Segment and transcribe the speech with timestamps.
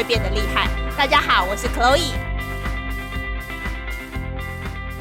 [0.00, 0.66] 会变得厉害。
[0.96, 2.14] 大家好，我是 Chloe。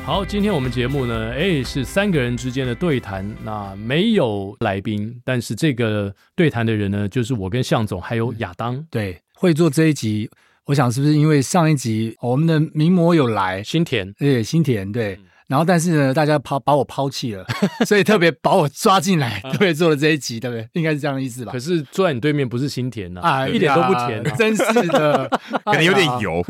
[0.03, 8.85] 好，今天我们节目呢，哎，是三个人之间的对谈，那没有来宾，但是这个对谈的人呢，就是我跟向总还有亚当。
[8.91, 10.29] 对，会做这一集，
[10.65, 15.13] 我想是不是因为上一集我们的名模有来，新田，对，新田，对。
[15.13, 17.43] 嗯然后，但是呢，大家抛把我抛弃了，
[17.83, 20.69] 所以特别把我抓进来，特别做了这一集，对不对？
[20.73, 21.51] 应该是这样的意思吧？
[21.51, 25.27] 可是坐在你对面不是新田呐，啊，哎、一点都不甜，真是的，
[25.65, 26.45] 可能有点油，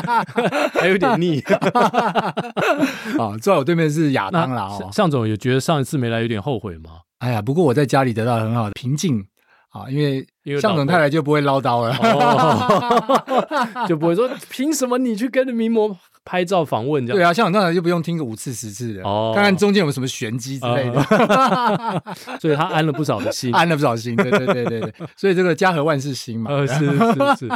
[0.78, 1.40] 还有点腻。
[3.18, 4.64] 啊，坐在我对面是亚当啦。
[4.64, 6.90] 哦，象总有觉得上一次没来有点后悔吗？
[7.20, 9.24] 哎呀，不过我在家里得到很好的平静
[9.70, 10.26] 啊，因为
[10.60, 15.96] 向总太太就不会唠叨了，哦、就不会说凭什么你去跟着名模
[16.26, 22.02] 拍照访问这样，对啊，像我刚才就不用听个五次十次的，哦，看看中间有什么玄机之类的，哦、
[22.42, 26.86] 所以他安了不少的心， 安了不少心，对对对对对， 所以这个家和万事兴嘛，呃，是是
[27.38, 27.48] 是，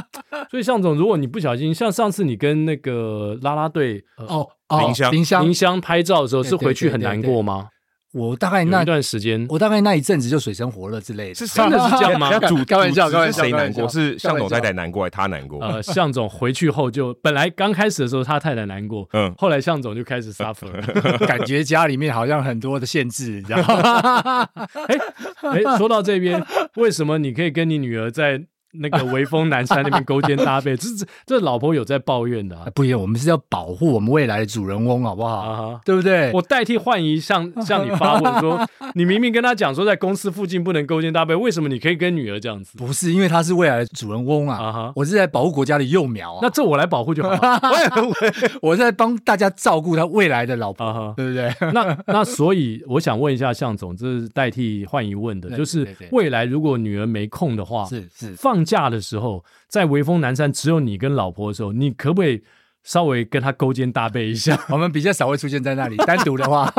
[0.48, 4.46] 所以向总，如果你不小心，像上次你跟那个啦啦队哦，
[4.80, 7.68] 林香林香林香拍照的时候，是回去很难过吗？
[8.12, 12.36] 我大概那一段时间，我大概那一阵子就水深火热之类的，是真的是这样吗？
[12.48, 13.88] 主开玩笑，开玩笑，谁难过？
[13.88, 15.60] 是向总太太难过，还是他难过？
[15.64, 20.70] 呃，向总回去后就本来刚开始的时候他太太难过，嗯，后来向总就开始 suffer，
[21.26, 24.48] 感觉家里面好像很多的限制，你知道吗？
[24.88, 24.98] 哎
[25.42, 26.44] 哎，说到这边，
[26.76, 28.42] 为什么你可以跟你女儿在？
[28.72, 35.80] 那个微风南山那边勾肩搭背， 这这这老婆有在抱怨的、啊，不一样，我们是要保护我们未来的主人翁，好不好？
[35.84, 36.30] 对不对？
[36.32, 38.64] 我代替焕怡向向你发问说，
[38.94, 42.78] 你明明跟他讲说在公司附近不能勾肩搭背，为什么你可以跟女儿这样子？
[42.78, 44.56] 不是，因为他是未来的主人翁啊！
[44.62, 46.38] 啊哈我是在保护国家的幼苗啊！
[46.42, 47.60] 那这我来保护就好了。
[48.62, 51.52] 我是在帮大家照顾他未来的老婆，对不对？
[51.72, 58.59] 那那所以我想问一下向总，这是代替焕怡问的，就是未来如果女儿没空的话，是是放。
[58.60, 62.42] 放假的时候，在微风南山只有你跟老婆的时候，你可不可以
[62.84, 64.58] 稍微跟他勾肩搭背一下？
[64.70, 66.72] 我们比较少会出现在那里，单独的话，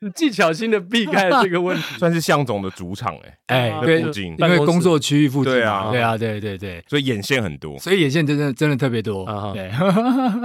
[0.00, 3.16] 你 技巧性的避开了这个问题， 算是向总的主场
[3.46, 9.52] 哎哎，对，因为工作区域附近，对啊，对啊，对对对，所以眼线很多，所以眼线真的真的特别多啊。
[9.52, 9.70] 对，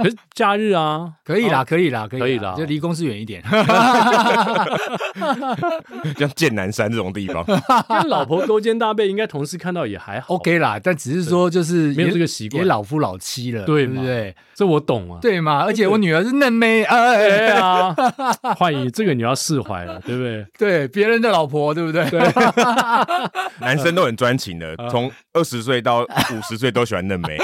[0.02, 3.42] 可是假日啊，可以啦，可以啦，可以啦，就离公司远一点，
[6.18, 7.44] 像剑南山这种地方，
[7.88, 10.78] 跟老婆勾肩搭背，应该同事看到也还好，OK 啦。
[10.82, 14.34] 但只是说，就是没有这个习惯，也老夫老妻了，对不对？
[14.54, 15.64] 这我懂啊，对嘛？
[15.64, 17.94] 而且我女儿是嫩妹，哎呀，
[18.56, 20.46] 欢迎，这个你要释怀了， 对不对？
[20.58, 22.08] 对，别人的老婆，对不对？
[22.10, 22.20] 对，
[23.60, 27.36] 男生都很专情的，从二十岁到五十岁都喜欢嫩妹，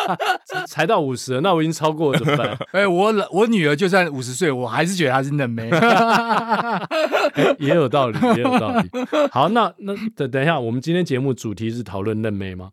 [0.66, 2.56] 才到五十，那我已经超过了怎么办？
[2.72, 5.70] 哎，我我女儿就算五十岁，我还是觉得她是嫩妹，
[7.58, 8.88] 也有道理，也有道理。
[9.30, 12.70] 好，那那等等一下，我们今天节目主题是讨论嫩妹吗？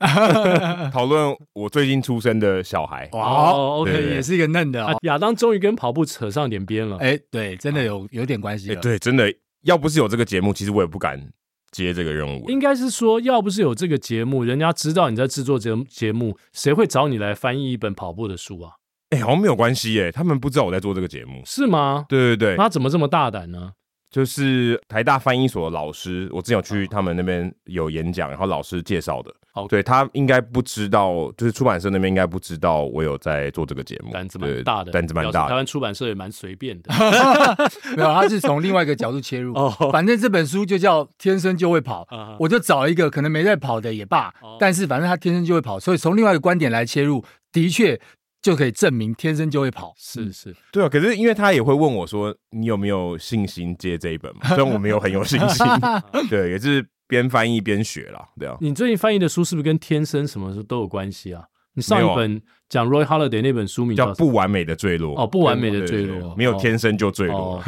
[0.93, 3.07] 讨论我最近出生的小孩。
[3.11, 4.97] 哇，OK，也是一个嫩的。
[5.03, 6.97] 亚当终于跟跑步扯上点边了。
[6.97, 8.75] 哎，对，真的有有点关系。
[8.77, 11.21] 对，真的，要不是有这个节目，其实我也不敢
[11.69, 12.49] 接这个任务。
[12.49, 18.71] 应该是说，要不是有这个节目，人家知道你在制作节节目，谁会找你来翻译一本跑步的书啊？
[19.11, 22.05] 哎，好像没有关系耶，他们不知道我在做这个节目，是吗？
[22.09, 23.73] 对对对，他怎么这么大胆呢？
[24.13, 29.33] 就是台大翻译所的老师，我之前有去他们那边有演讲，然后老师介绍的。
[29.53, 34.11] 哦，对，他应该不知道，就是出版社那边应该不知道我有在做这个节目。
[34.11, 35.49] 胆子蛮大的，胆子蛮大的。
[35.49, 36.93] 台湾出版社也蛮随便的，
[37.97, 39.53] 没有，他是从另外一个角度切入。
[39.57, 42.07] 哦，反正这本书就叫“天生就会跑”，
[42.39, 47.99] 我就找一个可能没在跑的也罢，但是反正他天生就会跑，所以从另外一个观点来切入，的确。
[48.43, 50.87] 就可以证明天生就会跑，是是，对啊。
[50.87, 55.65] 可是因为他也会问我说：“你有没有信心接这一本嘛？” 虽然我没有很有信心，
[56.29, 56.85] 对，也是。
[57.05, 58.57] 边翻译边学啦，对啊。
[58.59, 61.43] 你最近翻译的书是不是跟天生什么都有关系啊？
[61.75, 67.61] 你上一本讲 Roy Holiday 那本书名叫《不完美的坠落》哦，不完美的坠落，没有天生就坠落。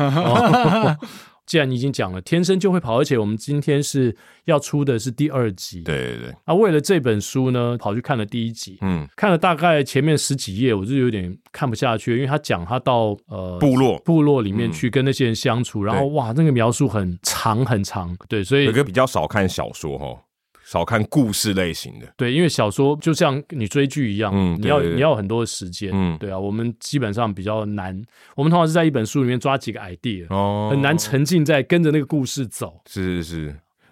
[1.46, 4.16] 既然你已经讲了，天生就会跑，而且我们今天是
[4.46, 5.82] 要出的是第二集。
[5.82, 6.36] 对对对。
[6.46, 8.78] 啊，为了这本书呢，跑去看了第一集。
[8.82, 18.16] 嗯，看了大概前面十几页，我就有点看不下去，因为他讲他到呃部落部落里面去跟那些人相处，嗯、然后哇，那个描述很长很长。
[18.28, 20.22] 对，所以有个比较少看小说哈。
[20.66, 27.96] 少看故事类型的，对，因为小说就像你追剧一样，嗯，你要你要很多的时间，嗯，对啊，我们基本上比较难，
[28.36, 33.46] 我们通常是在一本书里面抓几个 idea，哦，很难沉浸在跟着那个故事走，是是是，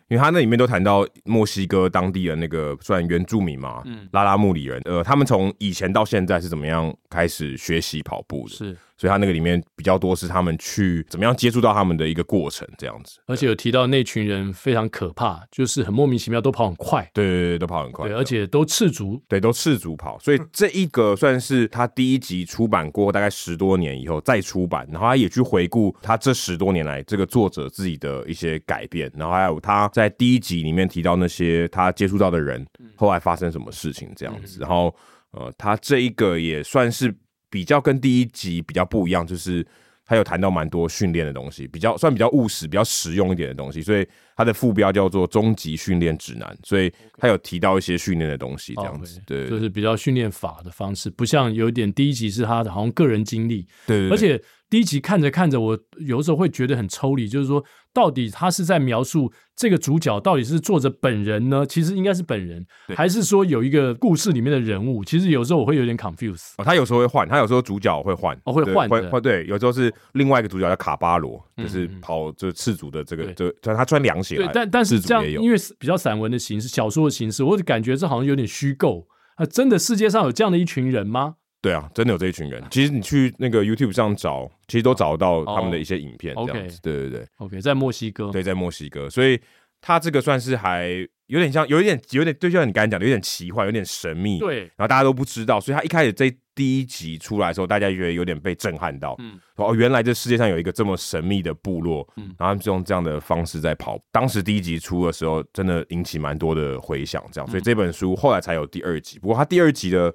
[0.08, 8.76] 因为他那里面都谈到墨西哥当地的那个算原住民嘛，嗯，拉拉穆里人，呃，他们从以前到现在是怎么样开始学习跑步的，是。
[8.98, 20.18] 所以他那个里面比较多是他们去怎么样接触到他们的一个过程这样子，而且有提到那群人非常可怕，就是很莫名其妙都跑很快，对对对，都跑很快，对，而且都赤足，对，都赤足跑。
[20.20, 34.96] 所以这一个算是他第一集出版过大概十多年以后再出版，然后他也去回顾他这十多年来这个作者自己的一些改变，然后还有他在第一集里面提到那些他接触到的人后来发生什么事情这样子，然后
[35.32, 37.14] 呃，他这一个也算是。
[37.54, 39.64] 比较跟第一集比较不一样，就是
[40.04, 44.04] 他有谈到蛮多训练的东西，比较算比较务实、比较实用一点的东西，所以
[44.36, 54.42] 他的副标叫做“终极训练指南”，所以他有提到一些训练的东西，这样子，对，就是比较训练法的方式，不像有一点第一集是他的好像个人经历，对，而且
[54.74, 57.64] 第一集看着看着，我有时候会觉得很抽离，就是说。
[57.96, 61.64] 到底他是在描述这个主角到底是作者本人呢？
[61.64, 62.66] 其实应该是本人，
[62.96, 65.06] 还是说有一个故事里面的人物？
[65.06, 66.54] 其实有时候我会有点 confuse。
[66.58, 74.38] 哦，他有时候会换，他有时候主角会换，哦，会换，会对，有时候是另外一个主角叫卡巴罗，就是跑这赤足的这个，就他穿凉鞋。
[74.38, 79.06] 对，但但是这样，因为比较散文的形式，小说的形式，我就感觉这好像有点虚构
[79.36, 79.46] 啊！
[79.46, 81.36] 真的世界上有这样的一群人吗？
[81.64, 82.62] 对啊，真的有这一群人。
[82.70, 86.60] 其实你去那个 YouTube 上找，其实都找得到他们的一些影片，这样子。
[86.60, 86.82] Oh, okay.
[86.82, 88.30] 对对对，OK，在墨西哥。
[88.32, 89.40] 对，在墨西哥，所以
[89.80, 90.90] 他这个算是还
[91.28, 94.40] 有点像，有一点，有点，就像你刚才讲的，有点奇幻，有点神秘。
[94.40, 94.60] 对。
[94.76, 99.16] 然后大家都不知道，所以他一开始这第一集出来的时候，大家觉得有点被震撼到。
[99.20, 99.40] 嗯。
[99.56, 103.98] 哦，原来这世界上有一个这么神秘的部落，嗯，然后他们是用这样的方式在跑。
[104.12, 107.50] 当时第一集出的时候，真的引起蛮多的回响，这样。
[107.50, 109.18] 所以这本书后来才有第二集。
[109.18, 110.14] 不过他第二集的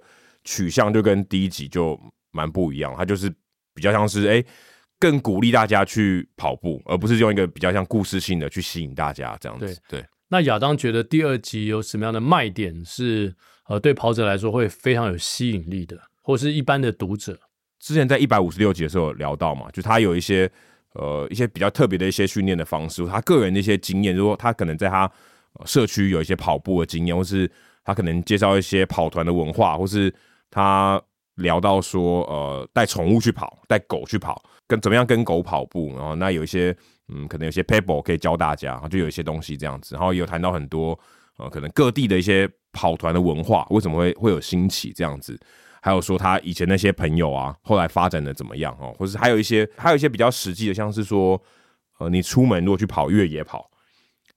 [0.49, 1.99] 取向就跟第一集就。
[2.31, 3.29] 蛮不一样，他就是
[3.75, 4.47] 比较像是哎、欸，
[5.01, 9.65] 更鼓励大家去跑步，而不是用一个比较像故事性的去吸引大家这样子。
[9.89, 13.35] 对，对，那亚当觉得第二集有什么样的卖点是
[13.67, 17.37] 呃，对跑者来说会非常有吸引力的，或是一般的读者？
[17.81, 20.49] 之前在一百五十六集的时候有聊到嘛，就他有一些
[20.93, 25.11] 呃一些比较特别的一些训练的方式，他个人的一些经验，如果他可能在他
[25.65, 27.51] 社区有一些跑步的经验，或是
[27.85, 30.13] 他可能介绍一些跑团的文化，或是
[30.51, 31.03] 他。
[31.39, 40.99] 聊到说，呃，带宠物去跑，带狗去跑，跟怎么样跟狗跑步，然后那有一些，嗯，可能有些 paper 可以教大家，就有一些东西这样子，然后也有谈到很多，
[41.37, 45.39] 呃，可能各地的一些跑团的文化为什么会会有兴起这样子，
[45.81, 51.41] 还有说他以前那些朋友啊，后来发展的怎么样哦，或是还有一些，还有一些比较实际的，像是说，
[52.01, 53.71] 呃，你出门如果去跑越野跑，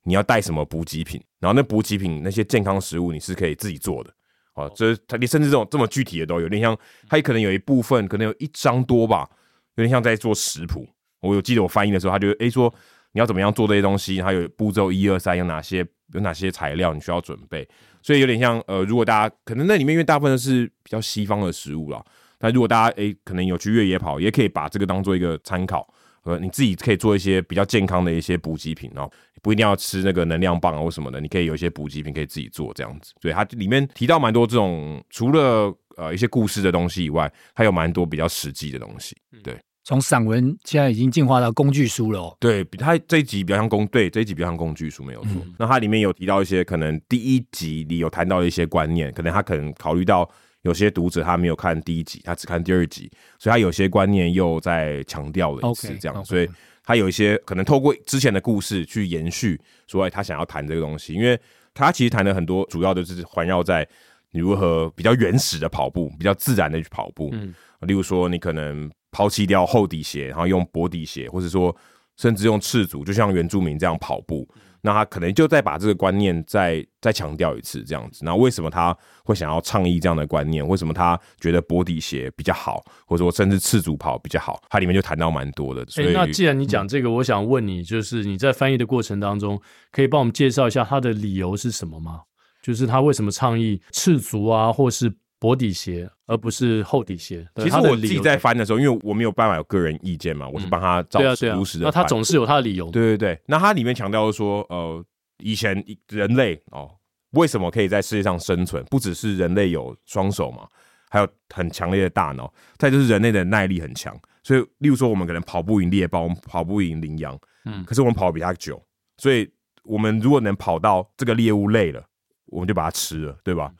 [0.03, 4.13] 你要带什么补给品，然后那补给品那些健康食物你是可以自己做的。
[4.53, 9.29] 哦，这他你甚至这种这么具体的都有点像，他可能有一部分可能有一张多吧，
[9.75, 10.87] 有点像在做食谱。
[11.21, 12.73] 我有记得我翻译的时候，他就诶说
[13.13, 17.67] 你要怎么样做这些东西，还有步骤一二三有哪些有哪些材料你需要准备，
[18.01, 22.03] 所以有点像呃，如果大家可能那里面因为大部分都是比较西方的食物啦，
[22.37, 25.87] 但如果大家诶可能有去越野跑，也可以把这个当做一个参考。
[26.23, 29.09] 呃，你自己可以做一些比较健康的一些补给品哦，
[29.41, 33.11] 不一定要吃那个能量棒啊或什么的，你可以有一些补给品可以自己做这样子。
[33.21, 39.17] 所以它里面提到蛮多这种，除了呃一些故事的东西以外，还有蛮多比较实际的东西。
[39.43, 42.37] 对，从散文现在已经进化到工具书了哦。
[42.39, 45.31] 对，它这一集比较像工，对，这一集比较像工具书没有错。
[45.43, 45.55] 嗯。
[45.57, 50.29] 那它里面有提到一些可能第一集里有谈到的一些观念，可能他可能考虑到。
[50.61, 56.25] 有些读者他没有看第一集，他只看第二集，所以他有些观念又在强调了一次，这样，okay, okay.
[56.25, 56.49] 所以
[56.83, 61.39] 他有一些可能透过之前的故事去延续，所以他想要谈这个东西，因为
[61.73, 63.87] 他其实谈了很多，主要的就是环绕在
[64.31, 71.75] 你如何比较原始的跑步，比较自然的去跑步，嗯，例如说你可能抛弃掉厚底鞋，然后用薄底鞋，或者说
[72.17, 74.47] 甚至用赤足，就像原住民这样跑步，
[74.81, 78.25] 那他可能就再把这个观念再再强调一次，这样子。
[78.25, 80.67] 那为什么他会想要倡议这样的观念？
[80.67, 84.61] 为什么他觉得波底鞋比较好，或者说甚至赤足跑比较好？
[84.69, 85.85] 它里面就谈到蛮多的。
[85.87, 89.61] 所以，欸、那既然你讲这个，我想问你，就是你在翻译的过程当中，
[89.91, 92.21] 可以帮我们介绍一下他的理由是什么吗？
[92.61, 95.13] 就是他为什么倡议赤足啊，或是？
[95.41, 97.47] 薄底鞋，而不是厚底鞋。
[97.55, 101.85] 其实我自己在翻的时候，因为我没有办法有个人意见嘛，我是帮他照实如实的。
[101.85, 102.91] 那他总是有他的理由。
[102.91, 105.03] 对对对，那他里面强调说，呃，
[105.39, 106.91] 以前人类哦，
[107.31, 108.85] 为什么可以在世界上生存？
[108.85, 110.67] 不只是人类有双手嘛，
[111.09, 112.53] 还有很强烈的大脑。
[112.77, 118.79] 再就是人类的耐力很强，所以，例如说，我们可能跑步赢猎豹，我们跑不赢羚羊，嗯，可是我们跑得比他久，
[119.17, 119.51] 所以
[119.85, 122.03] 我们如果能跑到这个猎物累了，
[122.45, 123.73] 我们就把它吃了，对吧？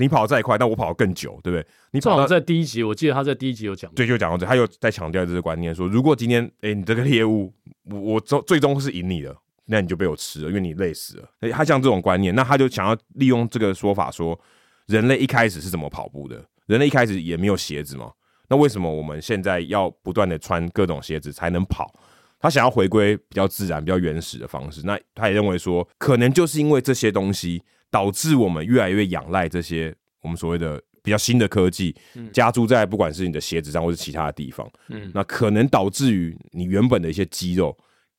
[0.00, 1.66] 你跑得再快，但我跑得更久，对不对？
[1.90, 7.52] 你跑到在第一集，我记得他在第一集有讲，对，就讲到这，他又在强调这个观念，说如果今天，哎，你这个猎物，
[7.84, 11.28] 我我最最终是赢你的，那你就被我吃了，因为你累死了。
[11.40, 14.40] 哎，他像这种观念，那他就想要利用这个说法说，
[14.86, 16.42] 人类一开始是怎么跑步的？
[16.64, 18.10] 人类一开始也没有鞋子嘛，
[18.48, 21.94] 那为什么我们现在要不断的穿各种鞋子才能跑？
[22.38, 24.80] 他想要回归比较自然、比较原始的方式。
[24.84, 27.62] 那他也认为说，可能就是因为这些东西。
[27.90, 31.94] 导致我们越来越仰赖这些我们所谓的比较新的科技，
[32.32, 37.76] 加注在不管是你的鞋子上或是其他的地方，嗯，那可能导致于你原本的一些肌肉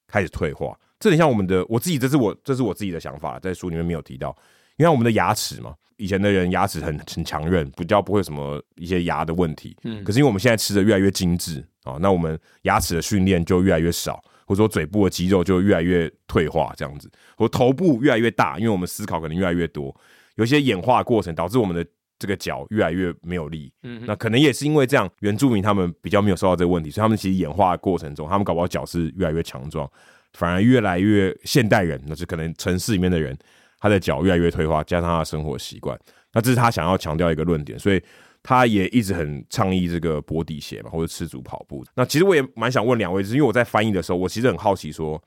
[0.08, 0.78] 开始退化。
[1.00, 4.36] 这很像我们的，我自己这是我这是我自己的想法，在书里面没有提到。
[4.78, 14.24] 你看我们的牙齿嘛，以前的人牙齿很很强韧，比较不会有什么一些牙的问题，嗯，可是因为我们现在吃的越来越精致啊，那我们牙齿的训练就越来越少。
[14.51, 19.96] 或者说嘴部的肌肉就越来越退化，这样子，或头部越来越大，因为我们思考可能越来越多，
[20.36, 21.89] 有一些演化过程导致我们的
[22.20, 23.72] 这个脚越来越没有力。
[23.84, 29.89] 嗯，那可能也是因为这样，原住民他们比较没有受到这个问题，所以他们其实演化的过程中，他们搞不好脚是越来越强壮，
[30.34, 33.38] 反而越来越现代人，那就可能城市里面的人，
[33.79, 35.98] 他的脚越来越退化，加上他的生活习惯，
[36.34, 38.03] 那这是他想要强调一个论点，所以。
[38.44, 41.86] 他也一直很倡议这个薄底鞋嘛，或者赤足跑步。
[41.96, 45.22] 那其实我也蛮想问两位，就是因为我在翻译的时候，我其实很好奇，说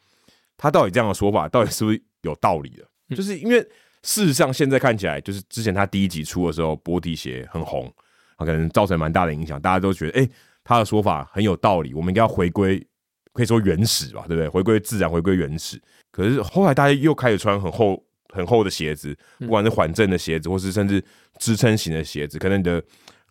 [0.57, 2.85] 他到底这样的说法到底是不是有道理的？
[3.11, 3.61] 嗯、就是因为
[4.03, 7.93] 事实上现在看起来，就是之前他第一集出的时候，薄底鞋很红，
[8.39, 10.31] 可能造成蛮大的影响，大家都觉得，哎、欸，
[10.65, 12.85] 他的说法很有道理，我们应该要回归，
[13.33, 14.49] 可以说原始吧，对不对？
[14.49, 15.81] 回归自然，回归原始。
[16.11, 18.05] 可是后来大家又开始穿很厚。
[18.35, 21.01] 很厚的鞋子，不管是缓震的鞋子，或是甚至
[21.39, 22.83] 支撑型的鞋子，可能你的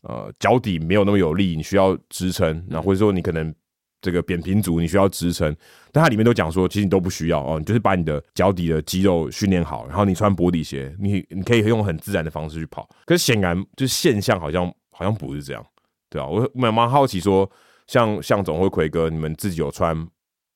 [0.03, 3.53] 呃脚底没有那么有力，你需要支撑，那或者说你可能
[4.01, 5.55] 这个扁平足，你需要支撑，
[5.91, 12.87] 但它里面都讲说，其实你都不需要哦，你就是把你的脚底的肌肉训练好，然后你穿薄底鞋，你你可以用很自然的方式去跑。
[13.05, 15.65] 可是显然就是现象好像好像不是这样，
[16.09, 17.49] 对啊，我蛮蛮好奇说，
[17.87, 19.95] 像向总或奎哥，你们自己有穿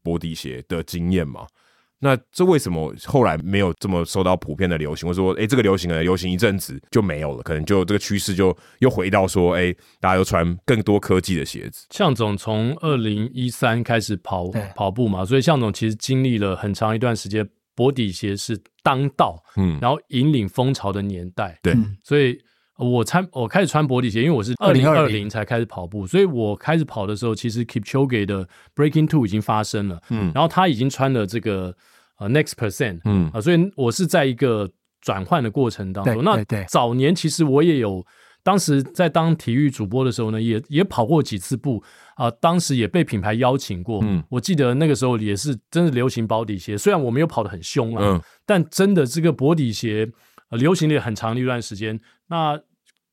[0.03, 1.47] 薄底鞋的经验吗？
[1.99, 5.07] 那这为什么后来没有这么受到普遍的流行？
[5.07, 11.87] 或者说，哎，这个流行的流行一阵子就没有了，可能就这个趋势就又回到说，哎，大家又穿更多科技的鞋子。
[11.89, 22.37] 向总从二零一三开始跑跑步嘛，所以向总其实经历了很长一段时间，薄底鞋是当道，嗯，然后引领风潮的年代，对，所以。
[22.77, 31.75] 我穿我开始穿薄底鞋，因为我是二零二零才开始跑步，所以我开始跑的时候，其实 Kipchoge 的 Breaking Two 已经发生了，嗯，然后他已经穿了这个
[32.19, 34.69] 呃 Next Percent，嗯啊，所以我是在一个
[35.01, 36.23] 转换的过程当中。
[36.23, 38.05] 那早年其实我也有，
[38.43, 41.83] 当时在当体育主播的时候呢，也也跑过几次步
[42.15, 50.11] 啊，当时也被品牌邀请过，嗯，我记得那个时候也是真的流行薄底鞋，虽然我没有跑得很凶啊，嗯，但真的这个薄底鞋。
[50.51, 52.57] 流行了很长的一段时间，那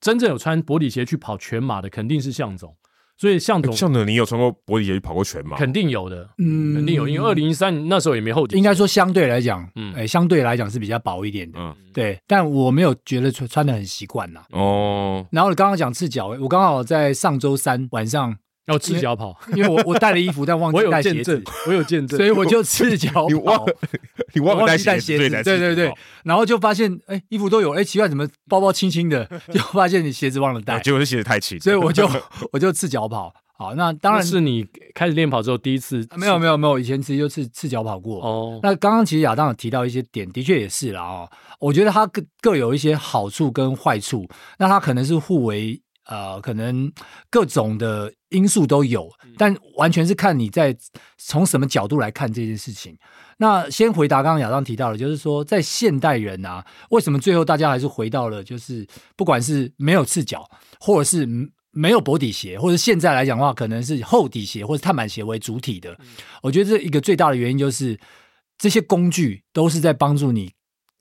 [0.04, 2.76] 真正有穿薄底鞋去跑全马的，肯定是向总。
[3.16, 5.56] 所以向总，向总，你有穿过薄底鞋去跑过全马？
[5.56, 8.54] 肯定有的，嗯，肯定有，因为二零一三那时候也没厚底。
[8.54, 12.18] 应该说相对来讲，嗯，哎，相对来讲是比较薄一点的，嗯，对。
[12.26, 14.42] 但我没有觉得穿穿的很习惯呐。
[14.50, 15.24] 哦。
[15.30, 18.36] 然后你刚刚讲赤脚，我刚好在上周三晚上。
[18.66, 21.42] 要赤脚跑，因为我我带了衣服，但忘记带鞋子。
[21.66, 23.28] 我有见证，所以我就赤脚 跑。
[23.28, 23.66] 你忘
[24.32, 25.42] 你忘记带鞋子？
[25.42, 25.92] 对对对。
[26.24, 29.28] 然后就发现，哎，衣服都有，哎，奇怪，怎么包包轻轻的？
[29.52, 30.80] 就发现你鞋子忘了带。
[30.80, 32.08] 结果是鞋子太轻，所以我就
[32.52, 33.32] 我就赤脚跑。
[33.56, 36.04] 好，那当然是你开始练跑之后第一次。
[36.16, 38.20] 没有没有没有，以前其实就赤赤脚跑过。
[38.20, 38.58] 哦。
[38.62, 41.02] 那刚刚其实亚当有提到一些点，的确也是啦。
[41.02, 41.30] 哦。
[41.60, 44.26] 我觉得它各各有一些好处跟坏处，
[44.58, 45.80] 那它可能是互为。
[46.06, 46.90] 呃，可能
[47.30, 50.76] 各种的因素都有，但完全是看你在
[51.18, 52.96] 从什么角度来看这件事情。
[53.38, 61.26] 那先回答刚刚亚当提到的，就是说在现代人啊，为什么最后大家还是回到了就是不管是没有赤脚，或者是
[61.70, 65.98] 没有薄底鞋，或者现在来讲的话，可能是厚底鞋或者碳板鞋为主体的。
[66.42, 67.98] 我觉得这一个最大的原因就是
[68.56, 70.52] 这些工具都是在帮助你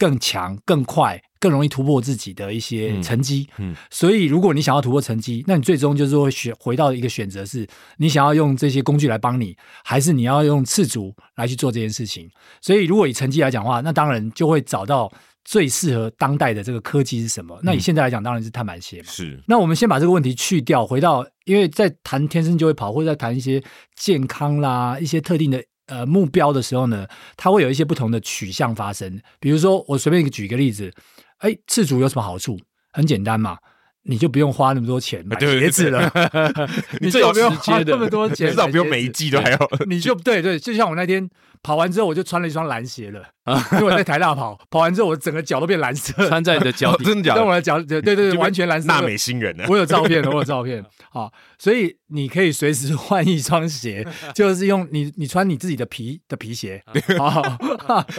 [0.04, 3.48] 更强、更快、更容易突破自己的一些成绩。
[3.58, 9.56] 嗯，嗯，所以如果你想要突破成绩，那你最终就是会选回到一个选择是：你想要用这些工具来帮你，
[9.86, 12.30] 还是你要用赤足来去做这件事情？
[12.60, 15.10] 所以如果以成绩来讲的话，那当然就会找到
[15.46, 17.58] 最适合当代的这个科技是什么。
[17.64, 19.06] 那以现在来讲，当然是碳板鞋嘛。
[19.08, 19.42] 是。
[19.48, 23.64] 那我们先把这个问题去掉，回到因为在谈天生就会跑，或者在谈一些
[23.96, 25.64] 健康啦、一些特定的。
[25.94, 27.06] 呃，目标的时候呢，
[27.38, 29.22] 它会有一些不同的取向发生。
[29.40, 30.92] 比如说，我随便举一个例子，
[31.38, 32.60] 哎，赤足有什么好处？
[32.92, 33.58] 很简单嘛，
[34.04, 36.12] 你就不用花那么多钱买鞋子了
[37.00, 39.70] 你最好不用花那么多钱， 至少不用每一季都还要。
[39.88, 41.30] 你就对对，就像我那天。
[41.64, 43.24] 跑完之后，我就穿了一双蓝鞋了，
[43.74, 44.60] 因为我在台大跑。
[44.70, 47.40] 跑完之后，我整个脚都变蓝色，穿在你的脚底，真的假的？
[47.40, 48.88] 在我的脚，对对对，完全蓝色。
[48.88, 49.64] 纳美星人呢？
[49.70, 50.84] 我有照片， 我有照片。
[51.10, 54.06] 好，所以你可以随时换一双鞋，
[54.36, 56.84] 就是用你你穿你自己的皮的皮鞋。
[57.18, 57.42] 好，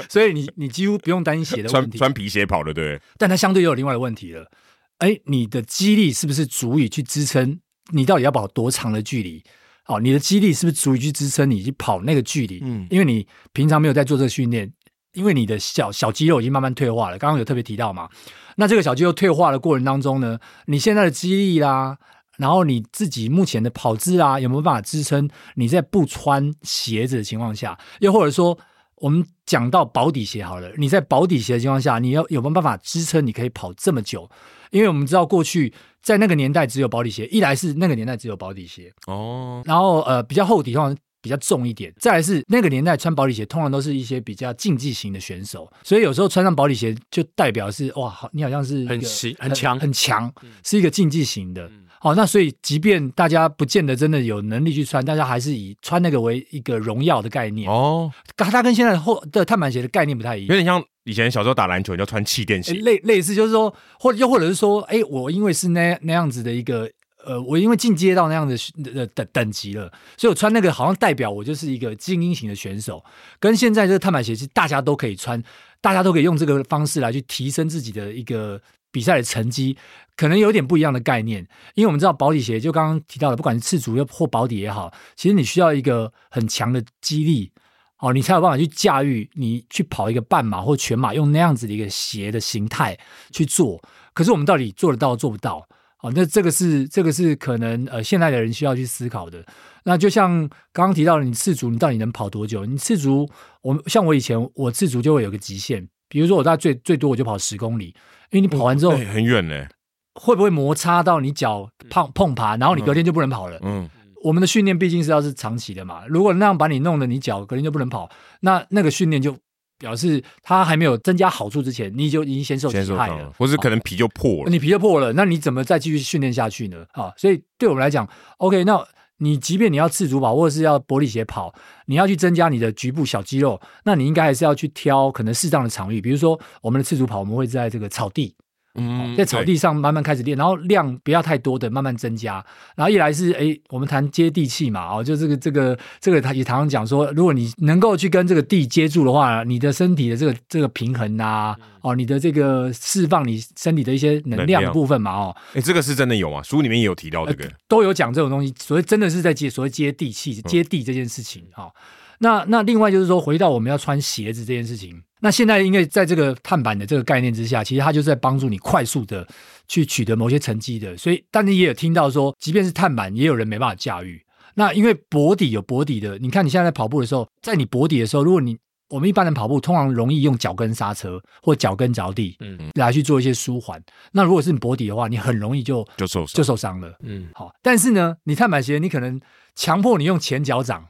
[0.09, 1.99] 所以你你几乎不用担心鞋的问题。
[1.99, 2.99] 穿穿皮鞋跑的，对。
[3.19, 4.51] 但它相对又有另外的问题了。
[4.99, 7.61] 哎，你的肌力是不是足以去支撑？
[7.93, 9.45] 你到底要跑多长的距离？
[9.87, 12.61] 哦，你的肌力是不是足以去支撑你去跑那个距离？
[12.63, 14.73] 嗯，因为你平常没有在做这个训练，
[15.13, 17.19] 因为你的小小肌肉已经慢慢退化了。
[17.19, 18.09] 刚刚有特别提到嘛，
[18.57, 21.99] 那这个小肌肉退化的过程当中呢，你现在的肌力啦，
[22.39, 27.79] 然后你自己目前的跑姿啊，有没有办法支撑你在不穿鞋子的情况下？
[28.01, 28.59] 又或者说，
[28.97, 34.31] 我们讲到保底鞋好了，你在保底鞋的情况下，你要有没有办法支撑你可以跑这么久？
[34.75, 35.73] 因为我们知道过去。
[36.05, 41.91] 在那个年代只有保底鞋，一来是那个年代只有保底鞋哦，然后呃比较厚底，通常比较重一点。
[41.99, 49.01] 再来是那个年代穿保底鞋，通常都是一些比较竞技型的选手，所以有时候穿上保底鞋就代表是哇，好，你好像是很
[49.39, 50.31] 很强很强，
[50.63, 51.71] 是一个竞技型的。
[51.89, 58.13] 好、哦，那所以即便大家不见得真的有能力去穿，大家还是以穿那个为一个荣耀的概念哦。
[58.37, 60.85] 它跟现在的后的碳板鞋的概念不太一样，有点像。
[61.07, 66.91] 以前小时候打篮球，你就穿气垫鞋，类类似就是说，或又或者是说，哎，我因为是那那样子的一个，
[67.27, 73.05] 呃，我因为进阶到那样的的等等级了，所以我穿那个好像代表我就是一个精英型的选手。
[73.39, 75.43] 跟现在这个碳板鞋是大家都可以穿，
[75.83, 78.59] 大家都可以用这个方式来去提升自己的一个
[78.95, 79.77] 比赛的成绩，
[80.17, 81.45] 可能有点不一样的概念。
[81.75, 87.51] 因为我们知道保底鞋，就刚刚提到的，不管是赤足又或保底也好，其实你需要一个很强的肌力。
[87.99, 92.99] 哦，你才有办法去驾驭，你去跑一个半马或全马，用那样子的一个鞋的形态
[93.33, 93.81] 去做。
[94.13, 95.67] 可是我们到底做得到做不到？
[96.03, 99.43] 哦，那这个是这个是可能呃，现在的人需要去思考的。
[99.85, 100.31] 那就像
[100.73, 102.67] 刚刚提到的，你赤足，你到底能跑多久？
[102.67, 103.27] 你赤足，
[103.63, 107.95] 我像我以前我赤足就会有个极限，比如说我大概最最多我就跑十公里，
[108.31, 109.67] 因为你跑完之后、欸、很远呢，
[110.15, 113.59] 会不会摩擦到你脚碰碰爬，然后你隔天就不能跑了？
[113.63, 113.85] 嗯。
[113.85, 113.91] 嗯
[114.25, 118.09] 我们的训练毕竟是要是长期的嘛，如果那样把你弄得你脚隔天就不能跑，
[118.41, 119.37] 那那个训练就
[119.79, 124.51] 表示它还没有增加好处之前，你就已经先受伤害了，或是可能皮就破了。
[124.51, 126.87] 你皮就破了，那你怎么再继续训练下去呢？
[126.93, 128.83] 啊，所以对我们来讲，OK，那
[129.25, 131.53] 你即便你要赤足跑或者是要薄底鞋跑，
[131.87, 138.37] 你要去增加你的局部小肌肉，那你应该还是要去挑可能适当的场域，比如说我们的赤足跑，我们会在这个草地。
[138.77, 142.45] 嗯，在草地上慢慢开始练，然后量不要太多的慢慢增加。
[142.75, 156.43] 然后一来是哎，我们谈接地气嘛，哦，就这个这个这个，他也常常讲说，如果你能够去跟这个地接触的话，你的身体的这个这个平衡啊，哦，你的这个释放你身体的一些能量的部分嘛，哦，哎，这个是真的有吗？
[156.43, 161.71] 书里面也有提到这个，都有讲这种东西，所以真的是在接所谓接地气、接地这件事情哈。
[162.19, 165.03] 那那另外就是说，回到我们要穿鞋子这件事情。
[165.21, 169.27] 那现在因为在这个碳板的这个概念之下，其实它就是在帮助你快速的
[169.67, 170.97] 去取得某些成绩的。
[170.97, 174.23] 所以，但你也有听到说，即便是碳板，也有人没办法驾驭。
[174.55, 178.57] 那因为薄底有薄底的，你看你现在在跑步的时候，在你薄底的时候，如果你
[178.91, 183.83] 我们一般人跑步通常容易用脚跟刹车或脚跟着地，嗯，来去做一些舒缓。
[184.13, 186.95] 那如果是你薄底的话，你很容易就就受就受伤了。
[187.03, 187.51] 嗯，好。
[187.63, 189.19] 但是呢，你碳板鞋，你可能
[189.57, 190.85] 强迫你用前脚掌。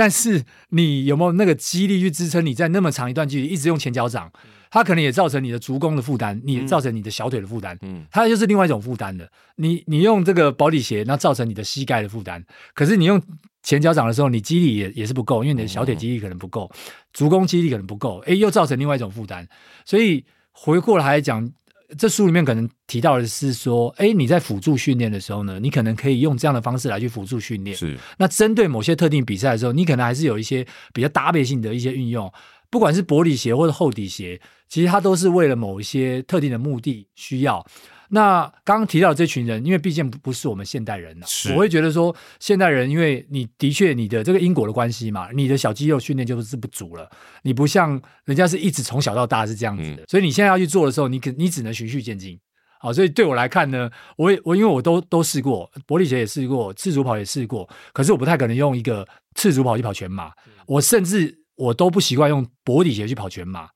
[0.00, 4.32] 但是你有没有那个肌力去支撑你在那么长一段距离一直用前脚掌？
[4.70, 7.76] 它可能也造成你的足弓的负担，你也造成你的小腿的负担。
[7.82, 9.30] 嗯，它就是另外一种负担的。
[9.56, 12.42] 你你用这个保底鞋，那造成你的膝盖的负担。
[12.72, 13.20] 可是你用
[13.62, 16.70] 前脚掌的时候，你肌力也也是不够，因为你的小腿肌力可能不够，
[17.12, 19.46] 足弓肌力可能不够，哎，又造成另外一种负担。
[19.84, 21.52] 所以回过来来讲。
[21.98, 27.76] 这书里面可能提到的是说，哎，你在辅助训练的时候呢，你可能可以用这样的方式来去辅助训练。
[27.76, 27.98] 是。
[28.18, 32.32] 那针对某些特定比赛的时候，你可能还是有一些比较搭配性的一些运用，
[32.70, 37.66] 不管是薄底鞋或者厚底鞋，其实它都是为了某一些特定的目的需要。
[38.12, 47.08] 那刚刚提到的这群人，因为毕竟不是我们现代人了，我会觉得说，现代人因为你的确你的这个因果的关系嘛，你的小肌肉训练就是不足了，
[47.42, 52.38] 你不像人家是一直从小到大是这样子的，嗯、所以你现在要去做的时候，你可你只能循序渐进。
[52.80, 60.32] 好，所以对我来看呢，我我因为我都都试过，薄底鞋也试过，赤足跑也试过，可是我不太可能用一个赤足跑去跑全马，
[60.66, 63.68] 我甚至我都不习惯用薄底鞋去跑全马。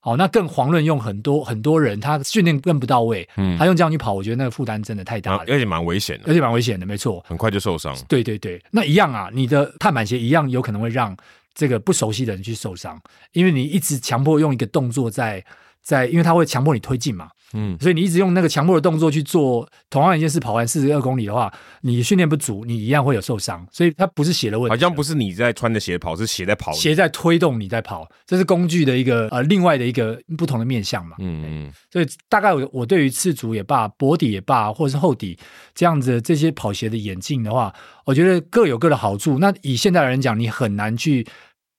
[0.00, 7.94] 好，那更遑论用很多很多人，他训练更不到位，嗯，他用这样去跑，我觉得那个负担真的太大了，而且蛮危险的，而且蛮危险的，没错，很快就受伤。
[8.08, 11.14] 对对对，那一样啊，你的碳板鞋一样有可能会让
[11.52, 12.98] 这个不熟悉的人去受伤，
[13.32, 15.44] 因为你一直强迫用一个动作在
[15.82, 17.28] 在，因为他会强迫你推进嘛。
[17.52, 23.66] 嗯，所以你一直用那个强迫的动作去做同样一件事，跑完四十二公里的话，你训练不足，你一样会有受伤。
[23.72, 31.16] 所以它不是鞋的问题，好像不是你在穿着鞋跑，是鞋在跑，鞋在推动你在跑，这是工具的一个呃另外的一个不同的面向嘛。
[31.18, 31.72] 嗯嗯。
[31.90, 35.36] 所以大概我我对于赤足也罢，薄底也罢，或者是厚底
[35.74, 39.38] 这样子的这些跑鞋的演进的话，我觉得各有各的好处。
[39.38, 41.26] 那以现代人讲，你很难去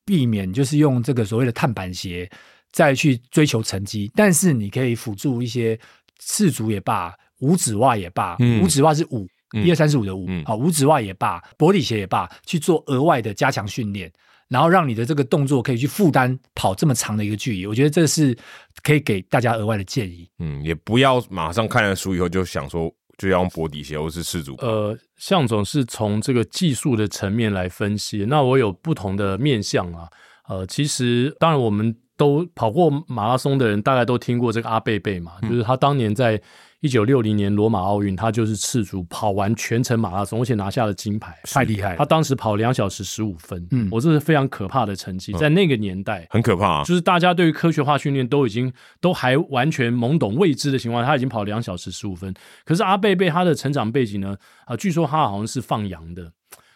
[0.05, 2.29] 避免，就是用这个所谓的碳板鞋。
[2.71, 5.77] 再去追求成绩，但是你可以辅助一些
[6.19, 9.27] 赤足也罢，五指袜也罢，嗯、五指袜是五，
[9.63, 14.09] 一二三四五的五，好，五指袜也罢，薄底鞋也罢，去做额外的加强训练，
[14.47, 18.37] 然后让你的这个动作可以去负担跑这么长的一个距离，我觉得这是
[18.83, 20.29] 可以给大家额外的建议。
[20.39, 24.55] 嗯，也不要马上看了书以后就想说就要用薄底鞋或是赤足。
[24.59, 30.07] 呃，向总是从这个技术的层面来分析，那我有不同的面向啊。
[30.47, 31.93] 呃，其实当然我们。
[32.21, 36.39] 都跑过马拉松的人，大概都听过这个阿贝贝嘛，就是他当年在
[36.81, 41.95] 一九六零年罗马奥运，他就是赤足跑完全程马拉松，而且拿下了金牌，太厉害了。
[41.97, 52.31] 他当时跑两小时十五分，嗯，我这是非常可怕的成绩，在那个年代很可怕，啊就是大家对于科学化训练都已经都还完全懵懂未知的情况下，他已经跑两小时十五分。
[52.63, 54.37] 可是阿贝贝他的成长背景呢？
[54.65, 56.31] 啊，据说他好像是放羊的。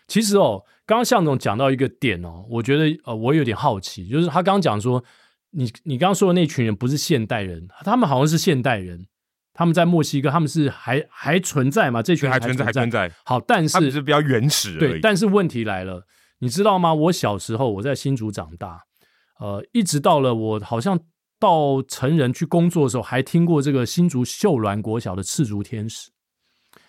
[0.07, 5.03] 其实哦，刚刚向总讲到一个点哦，我觉得呃，我有点好奇，就是他刚刚讲说。
[5.57, 9.07] 你你刚刚说的那群人不是现代人，他们好像是现代人，
[9.53, 12.03] 他们在墨西哥，他们是还还存在吗？
[12.03, 13.09] 这群人还存在，还存在。
[13.23, 14.77] 好，但是他们是比较原始。
[14.77, 16.05] 对，但是问题来了，
[16.39, 16.93] 你知道吗？
[16.93, 18.81] 我小时候我在新竹长大，
[19.39, 20.99] 呃，一直到了我好像
[21.39, 26.11] 到成人去工作的时候，还听过这个新竹秀峦国小的赤足天使。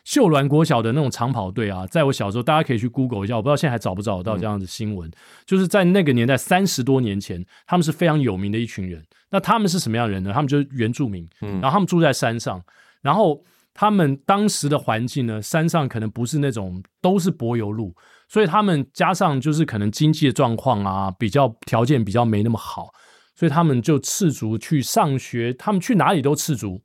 [0.07, 5.11] 秀峦国小的那种长跑队啊，在我小时候，大家可以去 Google 一下，我不知道现在还找不找得到这样的新闻。
[5.11, 5.13] 嗯、
[5.45, 9.05] 就是在那个年代，三十多年前，他们是非常有名的一群人。
[9.31, 10.31] 那他们是什么样的人呢？
[10.33, 12.63] 他们就是原住民，嗯，然后他们住在山上，
[13.03, 13.43] 然后
[13.75, 17.93] 他们当时的环境呢，山上可能不是那种都是柏油路，
[18.29, 22.91] 所以他们加上就是可能经济的状况啊，比较条件比较没那么好，
[23.35, 26.81] 所以他们就赤足去上学，他们去哪里都赤足。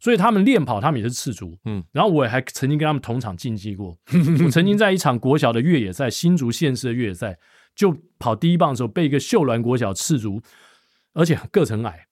[0.00, 1.58] 所以他们练跑，他们也是赤足。
[1.66, 3.96] 嗯，然后我也还曾经跟他们同场竞技过。
[4.44, 7.38] 我曾经在一场国小的越野赛，新竹县市的越野赛，
[7.76, 10.40] 就跑第一棒的时候，被一个秀峦国小赤足，
[11.12, 12.06] 而且个子很矮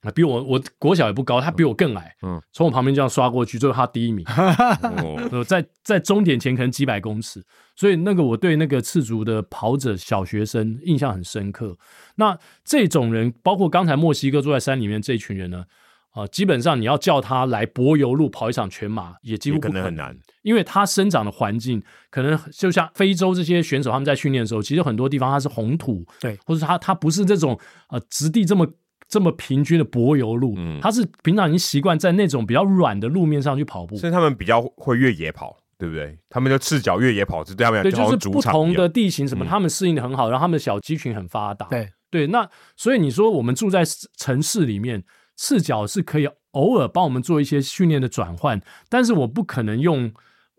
[0.00, 2.16] 啊，比我我国小也不高，他比我更矮。
[2.22, 4.24] 嗯，从我旁边这样刷过去，最后他第一名。
[4.26, 7.44] 哦， 在在终点前可能几百公尺，
[7.76, 11.76] 所以那个我对那个赤足的跑者小学生印象很深刻。
[12.16, 15.66] 那这种人，包括刚才墨西哥住在山里面这一群人呢？
[16.12, 27.56] 啊，基本上你要叫他来柏油路跑一场全马，也几乎不可能，可能很难，因为他生长的环境可能就像非洲这些选手他们在训练的时候，其实很多地方它是红土，对，或者他他不是这种
[27.90, 28.66] 呃质地这么
[29.08, 36.18] 这么平均的柏油路，嗯，他是平常已经习惯在那种比较软的路面上去跑步，所以他们比较会越野跑，对不对？
[36.28, 42.26] 他们就赤脚越野跑，是对他们对，就是不同的地形什么，嗯、他们适应的很好，然后他们的小肌群很发达，对对。
[42.26, 43.84] 那所以你说我们住在
[44.16, 45.04] 城市里面。
[45.42, 50.12] 赤脚是可以偶尔帮我们做一些训练的转换，但是我不可能用，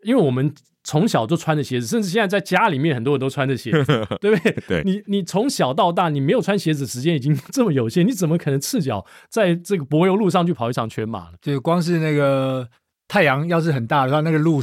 [0.03, 0.51] 因为我们
[0.83, 4.51] 从小就穿着鞋子，甚至现在在家里面很多人都穿着鞋子，对 不对？
[4.67, 11.33] 对，你你从小到大你没有穿鞋子时间已经这么有限，你怎么可能赤脚在这个柏油路上去跑一场全马呢？
[11.39, 12.67] 就光是那个
[13.07, 14.59] 太阳要是很大的话，那个路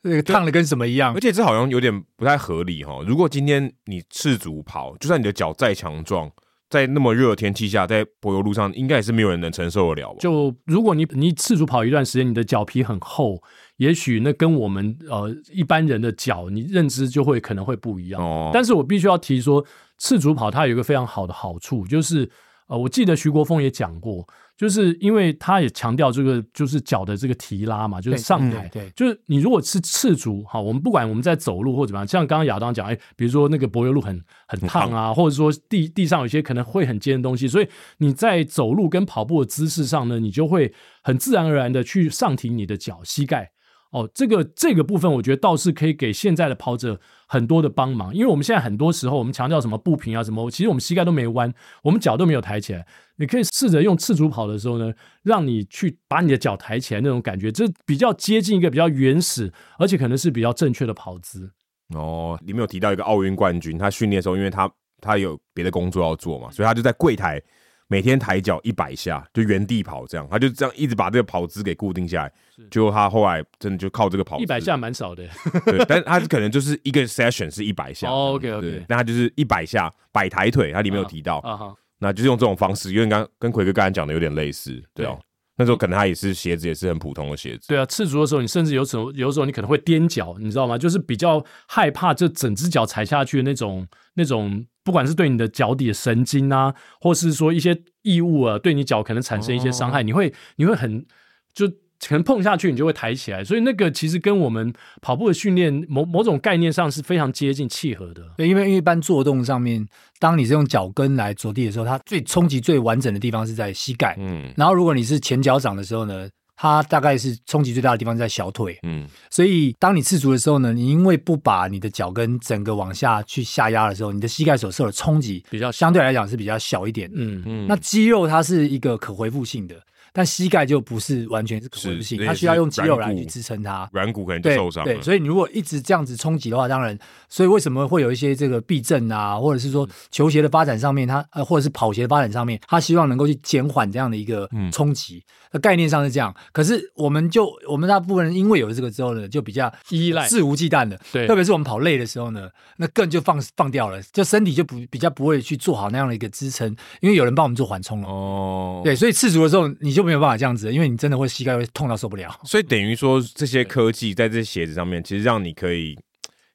[0.00, 3.04] 那个烫的跟什么一样，而且这好像有点不太合理哈。
[3.06, 6.30] 如果今天你赤足跑，就算你的脚再强壮。
[6.70, 10.16] 在那么热的天气下，在柏油路上，应该也是没有人能承受得了吧？
[10.20, 13.42] 就如果你你赤足跑一段时间，你的脚皮很厚，
[13.78, 18.22] 也许那跟我们呃一般人的脚，你认知就会可能会不一样。
[18.22, 18.50] 哦。
[18.52, 19.64] 但是我必须要提说，
[19.98, 22.28] 赤足跑它有一个非常好的好处，就是
[22.66, 24.26] 呃，我记得徐国峰也讲过，
[24.58, 37.68] 就是因为他也强调这个就是脚的这个提拉嘛，就是上抬，对，就是你如果是赤足，好，我们不管我们在走路或怎么样，像刚刚亚当讲，哎，比如说那个柏油路很很烫啊，或者说地地上有些可能会很尖的东西，所以
[37.98, 43.52] 你在走路跟跑步的姿势上呢，你就会很自然而然的去上提你的脚膝盖。
[43.90, 52.86] 哦，这个这个部分我觉得倒是可以给现在的跑者很多的帮忙，因为我们现在很多时候我们强调什么步频啊什么，其实我们膝盖都没弯，我们脚都没有抬起来。
[53.16, 61.50] 你可以试着用赤足跑的时候呢，让你去把你的脚抬起来，那种感觉，这比较接近一个比较原始，而且可能是比较正确的跑姿。
[61.94, 64.70] 哦，里面有提到一个奥运冠军，他训练的时候，因为他
[65.00, 67.42] 他有别的工作要做嘛，所以他就在柜台。
[67.88, 72.32] 每天抬脚一百下，就原地跑，这样他就这样一直把这个跑姿给固定下来。
[72.70, 75.26] 结果他后来真的就靠这个跑，一百下蛮少的，
[75.64, 78.08] 对，但他可能就是一个 session 是一百下。
[78.08, 81.74] Oh, OK OK，对，但他就是一百下摆抬腿，他里面有提到，uh huh.
[81.98, 85.18] 那就是用这种方式，因为刚跟奎哥刚才讲的有点类似，对哦。
[85.58, 87.68] 那时候可能他也是鞋子，也是很普通的鞋子。
[87.68, 90.78] 对啊，赤足的时候，你甚至有时候有时候你可能会踮脚，你知道吗？
[90.78, 101.04] 就是比较害怕这整只脚踩下去的那种那种，不管是对你的脚底的神经啊，或是说一些异物啊，对你脚可能产生一些伤害，哦、你会你会很
[101.52, 101.70] 就。
[102.06, 108.22] 可能碰下去，你就会抬起来，所以那个其实跟我们跑步的训练某某种概念上是非常接近契合的。
[108.36, 109.84] 对，因为一般做动上面，
[110.20, 114.14] 当你是用脚跟来着地的时候，它最冲击最完整的地方是在膝盖。
[114.18, 118.78] 嗯，然后如果你是前脚掌的时候呢，它大概是冲击最大的地方在小腿。
[118.84, 127.10] 嗯，所以当你赤足的时候呢，你因为不把你的脚跟整个往下去下压的时候，你的膝盖所受的冲击比较相对来讲是比较小一点。
[127.12, 129.74] 嗯嗯，那肌肉它是一个可回复性的。
[130.18, 134.92] 但膝盖就不是完全是可回复性，它需要用肌肉来去支撑它，软骨可能就受伤了。
[134.92, 145.22] 对，所以你如果一直这样子冲击的话，当然，所以为什么会有一些这个避震啊，或者是说球鞋的发展上面，它呃，或者是跑鞋的发展上面，它希望能够去减缓这样的一个冲击。
[145.52, 150.98] 那、嗯、概念上是这样，可是我们就我们大部分人因为有了这个之后呢，就比较依赖、肆无忌惮的。
[151.12, 158.08] 对，特别是我们跑累的时候呢，那更就放放掉了，就身体就不比较不会去做好那样的一个支撑，因为有人帮我们做缓冲了。
[158.08, 160.72] 哦，对，所以赤足的时候你就没有办法这样子。
[160.72, 165.96] 因为你真的会膝盖会痛到受不了，所以等于说这些科技在这些鞋子上面，其实让你可以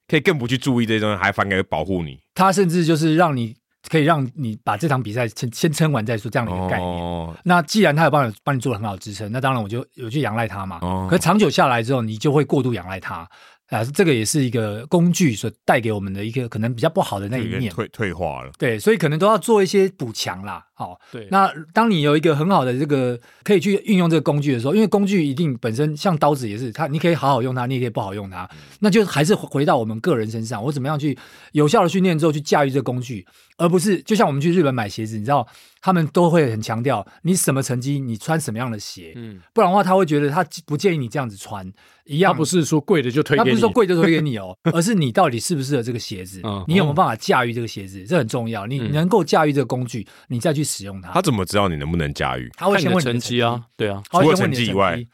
[0.06, 2.18] 可以更不去注意这些东西，还反而保护你。
[2.34, 3.54] 它甚至就是让你
[3.88, 6.88] 可以让你把这场比赛先先撑完再说这样的一个概念。
[6.88, 10.78] 哦、那既然他有帮你帮你做了很好的支撑，那当然我就有去仰赖它嘛。
[10.82, 13.28] 哦、可是长久下来之后，你就会过度仰赖它。
[13.70, 18.52] 啊，这个也是一个工具所带给我们的一个可能比较不好的那一面，退退化了。
[18.58, 20.62] 对，所以可能都要做一些补强啦。
[20.74, 21.28] 好，对。
[21.30, 28.48] 那当你有一个很好的这个可以去运用这个工具的时候，因为工具一定本身像刀子也是，它你可以好好用它，你也可以不好用它，
[28.80, 31.16] 那就还是回到我们个人身上，我怎么样去
[31.52, 33.24] 有效的训练之后去驾驭这个工具，
[33.56, 35.46] 而不是就像我们去日本买鞋子，你知道
[35.80, 41.70] 他们都会很强调你什么成绩，你穿什么样的鞋，嗯，不然的话他会觉得他不建议你这样子穿，
[42.06, 42.32] 一样。
[42.32, 51.12] 他不是说贵的就推给你，他不是说贵就推给 你哦，而是你到底适不适合这个鞋子，你有没有办法驾驭这个鞋子，这很重要，你能够驾驭这个工具，你再去使用它。
[51.12, 51.44] 他怎么？
[51.44, 52.50] 知道你能不能驾驭？
[52.56, 55.06] 他会先问成绩啊，对啊，除了成绩以外。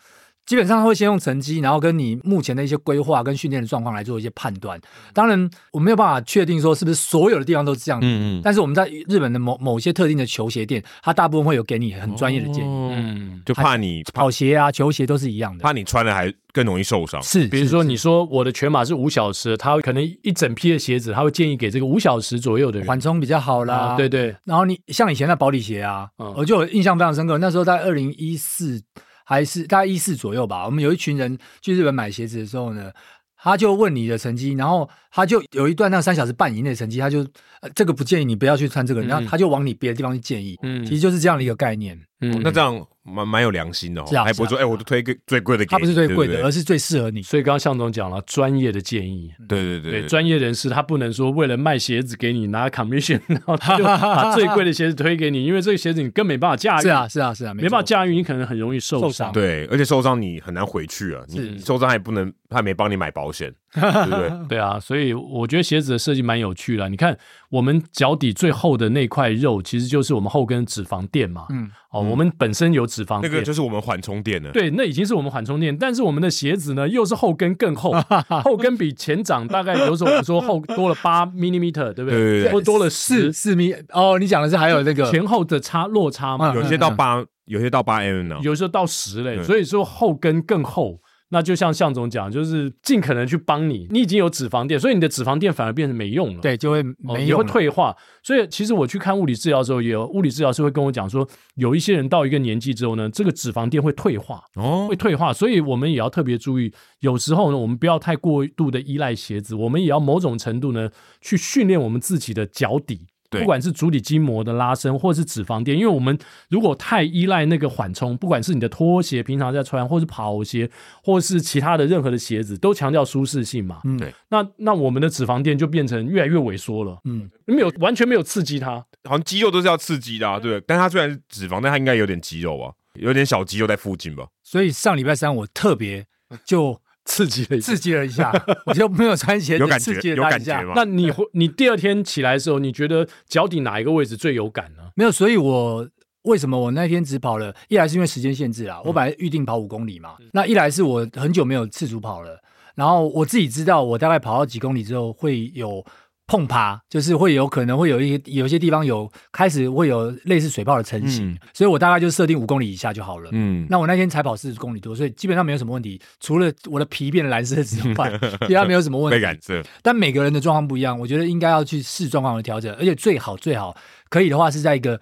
[0.51, 4.81] 基本上他会先用成绩，然后跟你目前的一些规划跟训练的状况来做一些判断。
[5.15, 8.01] 当然，我没有办法确定说是不是所有的地方都是这样。
[8.03, 8.41] 嗯嗯。
[8.43, 12.69] 但是我们在日本的某某些特定的球鞋店，它大部分会有给你很专业的建议。
[12.69, 17.23] 哦、嗯，就怕你跑鞋啊、球鞋都是一样的，怕你穿的还更容易受伤。
[17.23, 23.75] 是，比如说你说我的全马是五小时，他可能一整批的鞋子，他会建议给这个五小时左右的人缓冲比较好啦。
[23.77, 24.35] 啊、对对。
[24.43, 27.39] 然后你像以前的保底鞋啊，嗯、我就有印象非常深刻。
[27.39, 28.83] 那时候在二零一四。
[29.31, 30.67] 还是大概一四左右吧。
[30.67, 32.91] 我们有一群人去日本买鞋子的时候呢，
[33.37, 37.21] 他就问你的成绩，然后他就有一段那三小时半以内的成绩，他就
[37.61, 40.59] 呃这个不建议你不要去穿这个，嗯、然后他就往你别的地方去建议。
[40.65, 41.97] 嗯，其实就是这样的一个概念。
[42.21, 47.23] 嗯，那这样蛮蛮有良心的哦，还不会说哎，我都推个最贵的给你，他不是最贵的，而是最适合你。
[47.23, 56.83] 所以刚刚向总讲了专业的建议，对对对，专业人士他不能说为了卖鞋子给你拿 commission， 然后他就把最贵的鞋子推给你，因为这个鞋子你根本没办法驾驭。
[56.85, 59.33] 是啊是啊是啊，没办法驾驭，你可能很容易受伤。
[59.33, 64.49] 对，而且受伤你很难回去啊，你受伤还不能，他没帮你买保险，对不对？
[64.49, 66.89] 对啊，所以我觉得鞋子的设计蛮有趣的。
[66.89, 67.17] 你看
[67.51, 71.47] 我们脚底最厚的那块肉，其实就是我们后跟脂肪垫嘛。
[71.51, 71.71] 嗯。
[71.91, 74.51] 哦，我们本身有脂肪垫，那个就是我们缓冲垫的。
[74.53, 77.93] 对，那已经是我们缓冲垫，但是我们的鞋子呢，又是后跟更厚，
[78.45, 82.49] 后跟比前掌大概有时候我们说后多了八 millimeter，对不对？
[82.53, 83.75] 或多了四四米。
[83.89, 86.55] 哦，你讲的是还有那个前后的差落差嘛？
[86.55, 89.43] 有些到八，有些到八 mm 呢，有时候到十嘞。
[89.43, 91.01] 所以说后跟更厚，
[91.33, 93.87] 那就像向总讲，就是尽可能去帮你。
[93.91, 96.41] 你已经有脂肪垫，所以你的脂肪垫反而变成没用了。
[96.41, 97.97] 对，就会没用、哦，也会退化。
[98.23, 105.33] 所以其实我去看物理治疗的时候，也有物理治疗师会跟我讲说，有一些人到一个年纪之后呢，这个脂肪垫会退化，哦，会退化。
[105.33, 110.91] 所以我们也要特别注意，有时候呢，我们不要太过度的依赖鞋子，我们也要某种程度呢，
[111.21, 113.07] 去训练我们自己的脚底。
[113.31, 120.69] 不管是足底筋膜的拉伸，或是脂肪垫，因为我们如果太依赖那个缓冲，不管是你的拖鞋平常在穿，或是跑鞋，
[121.05, 123.81] 或是其他的任何的鞋子，都强调舒适性嘛。
[123.85, 124.13] 嗯，对。
[124.31, 126.99] 那那我们的脂肪垫就变成越来越萎缩了。
[127.05, 130.61] 嗯，没有完全没有刺激它，好像肌肉都是要刺激的，啊，对。
[130.67, 134.27] 但它虽然是脂肪，但它应该有点肌肉啊，有点小肌肉在附近吧。
[134.43, 136.07] 所以上礼拜三我特别
[136.45, 136.81] 就。
[137.11, 138.33] 刺激了一下，刺激了一下，
[138.67, 140.75] 我就没有穿鞋子，有感觉，有感觉吗？
[140.77, 144.85] 那你你第二天起来的时候，你觉得脚底哪一个位置最有感呢？
[144.95, 145.89] 没有，所以我
[146.23, 147.53] 为什么我那天只跑了？
[147.69, 150.15] 一来是因为时间限制啊，我本来预定跑五公里嘛。
[150.21, 152.41] 嗯、那一来是我很久没有次足跑了，
[152.77, 155.85] 然后我自己知道，我大概跑到几公里之后会有。
[156.31, 163.29] 碰趴就是会有可能会有一些有些地方有开始会有类似水泡的成型，嗯、所以我大概就设定五公里以下就好了。
[163.33, 168.17] 嗯，那我那天才跑四十公里多，所以基本上没有什么问题，除了我的皮变蓝色之外，
[168.47, 169.17] 其他没有什么问题。
[169.17, 173.77] 被染色，但每个人的状况不一样，我觉得应该要去试状况的调整，而且最好最好。
[174.11, 175.01] 可以的话是在一个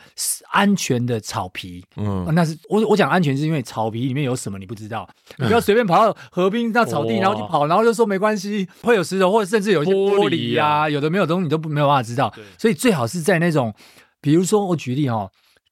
[0.51, 13.75] 安全的草皮，嗯，那是我我讲安全是因为草皮里面有什么你不知道，你不要随便跑到河边到草地然后就跑，然后就说没关系，会有石头或者甚至有一些玻璃呀，有的没有东西你都不没有办法知道，所以最好是在那种，
[14.21, 15.29] 比如说我举例哈，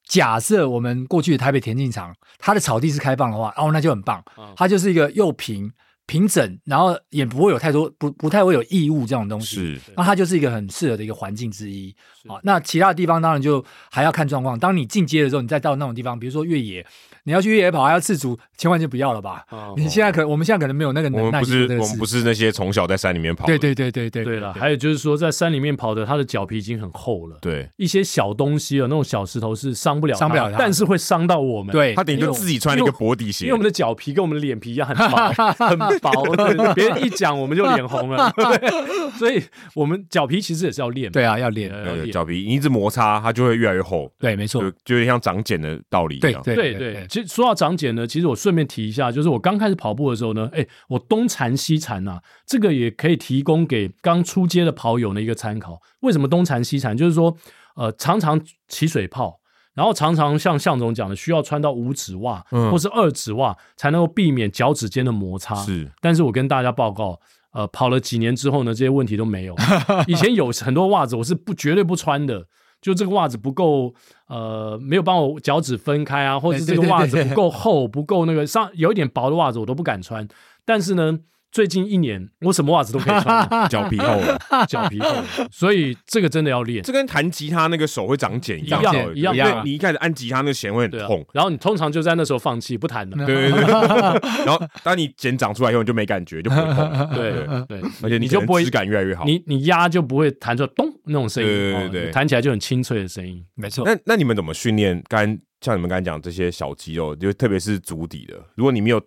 [0.09, 4.25] 假设我们过去的台北田径场，它的草地是开放的话，哦，那就很棒，
[4.57, 5.71] 它就是一个又平。
[6.07, 11.95] 平整，然后也不会有太多不不太会有异物这种东西，是，那它就是一个很适合的一个环境之一。
[12.29, 14.59] 好，那其他的地方当然就还要看状况。
[14.59, 16.85] 当你进阶的时候，你再到那种地方，比如说越野。
[17.25, 19.45] 你要去越野跑还要赤足，千万就不要了吧。
[19.51, 21.41] 哦、你现在可，我们现在可能没有那个能耐。
[21.41, 23.45] 我们不是，我们不是那些从小在山里面跑。
[23.47, 24.53] 对对对对对对了。
[24.53, 27.37] 还有就是说，在山里面跑的，他的脚皮已经很厚了。
[27.41, 31.73] 对，一些小东西啊，那种小石头是伤不了，伤不了，但是会伤到我们。
[31.73, 35.33] 对，他等于就自己穿一个薄底鞋，因为我们的脚皮跟我们的脸皮一样很薄，
[35.67, 36.11] 很薄。
[36.75, 38.33] 别人一讲我们就脸红了。
[39.19, 39.43] 所以
[39.75, 41.11] 我们脚皮其实也是要练。
[41.11, 41.73] 对啊，要练。
[42.13, 44.11] 脚皮你一直摩擦，它就会越来越厚。
[44.19, 46.43] 对，没错，就就有点像长茧的道理一样。
[46.43, 48.07] 对对对，其实说到长茧呢。
[48.07, 55.81] 其实我顺便提一下，就是我刚开始跑步的时候呢，哎，我东缠西缠呐，这个也可以提供给刚出街的跑友的一个参考。
[56.01, 56.97] 为什么东缠西缠？
[56.97, 57.37] 就是说，
[57.75, 59.41] 呃，常常起水泡，
[59.77, 65.55] 然后常常像向总讲的，需要穿到五指袜或是二指袜，才能够避免脚趾间的摩擦。
[65.57, 67.21] 是，但是我跟大家报告，
[67.53, 69.55] 呃，跑了几年之后呢，这些问题都没有。
[70.09, 72.47] 以前有很多袜子，我是不绝对不穿的。
[72.81, 73.95] 就这个袜子不够，
[74.29, 80.27] 呃，没有帮我脚趾分开啊，或者这个袜子不够厚，不够那个上有一点薄的袜子我都不敢穿。
[80.65, 81.21] 但是呢。
[81.57, 84.39] 最近一年，我什么袜子都可以穿，脚皮厚了，
[84.69, 86.83] 脚皮厚了，所以这个真的要练。
[86.83, 88.83] 这跟弹吉他那个手会长茧一样，
[89.15, 89.63] 一样，一样。
[89.65, 93.25] 你一开始按吉他那个弦会很痛，然后你通常就在那时候放弃不弹了。
[93.25, 93.61] 对对对。
[94.45, 97.09] 然后当你茧长出来以后，你就没感觉，就不会痛。
[97.15, 97.33] 对
[97.67, 99.25] 对，而且你就不会质感越来越好。
[99.25, 103.43] 你你压就不会弹出来咚那种声音，对对对，弹起来就很清脆的声音。
[103.55, 103.83] 没错。
[103.87, 105.03] 那那你们怎么训练？
[105.09, 105.25] 刚
[105.63, 109.01] 像你们刚才讲这些小肌肉，就特别是足底的，如果你没有。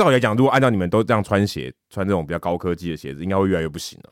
[0.00, 4.10] 照理来讲，如果按照你们都这样穿鞋，穿这种比较高科技的鞋子，应该会越来越不行了。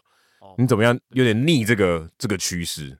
[0.59, 0.98] 你怎么样？
[1.12, 2.98] 有点逆这个这个趋势。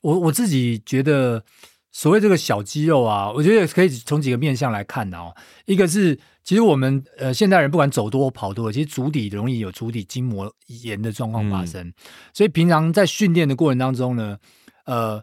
[0.00, 1.42] 我我自己觉得，
[1.90, 5.34] 所谓这个小肌肉啊，我觉得可以从几个面向来看哦。
[5.66, 11.84] 一个是，其实我们呃现代人不管走多跑多，其实足底容易有足底筋膜炎的状况发生。
[11.84, 11.94] 嗯、
[12.32, 14.38] 所以平常在训练的过程当中呢，
[14.84, 15.20] 呃。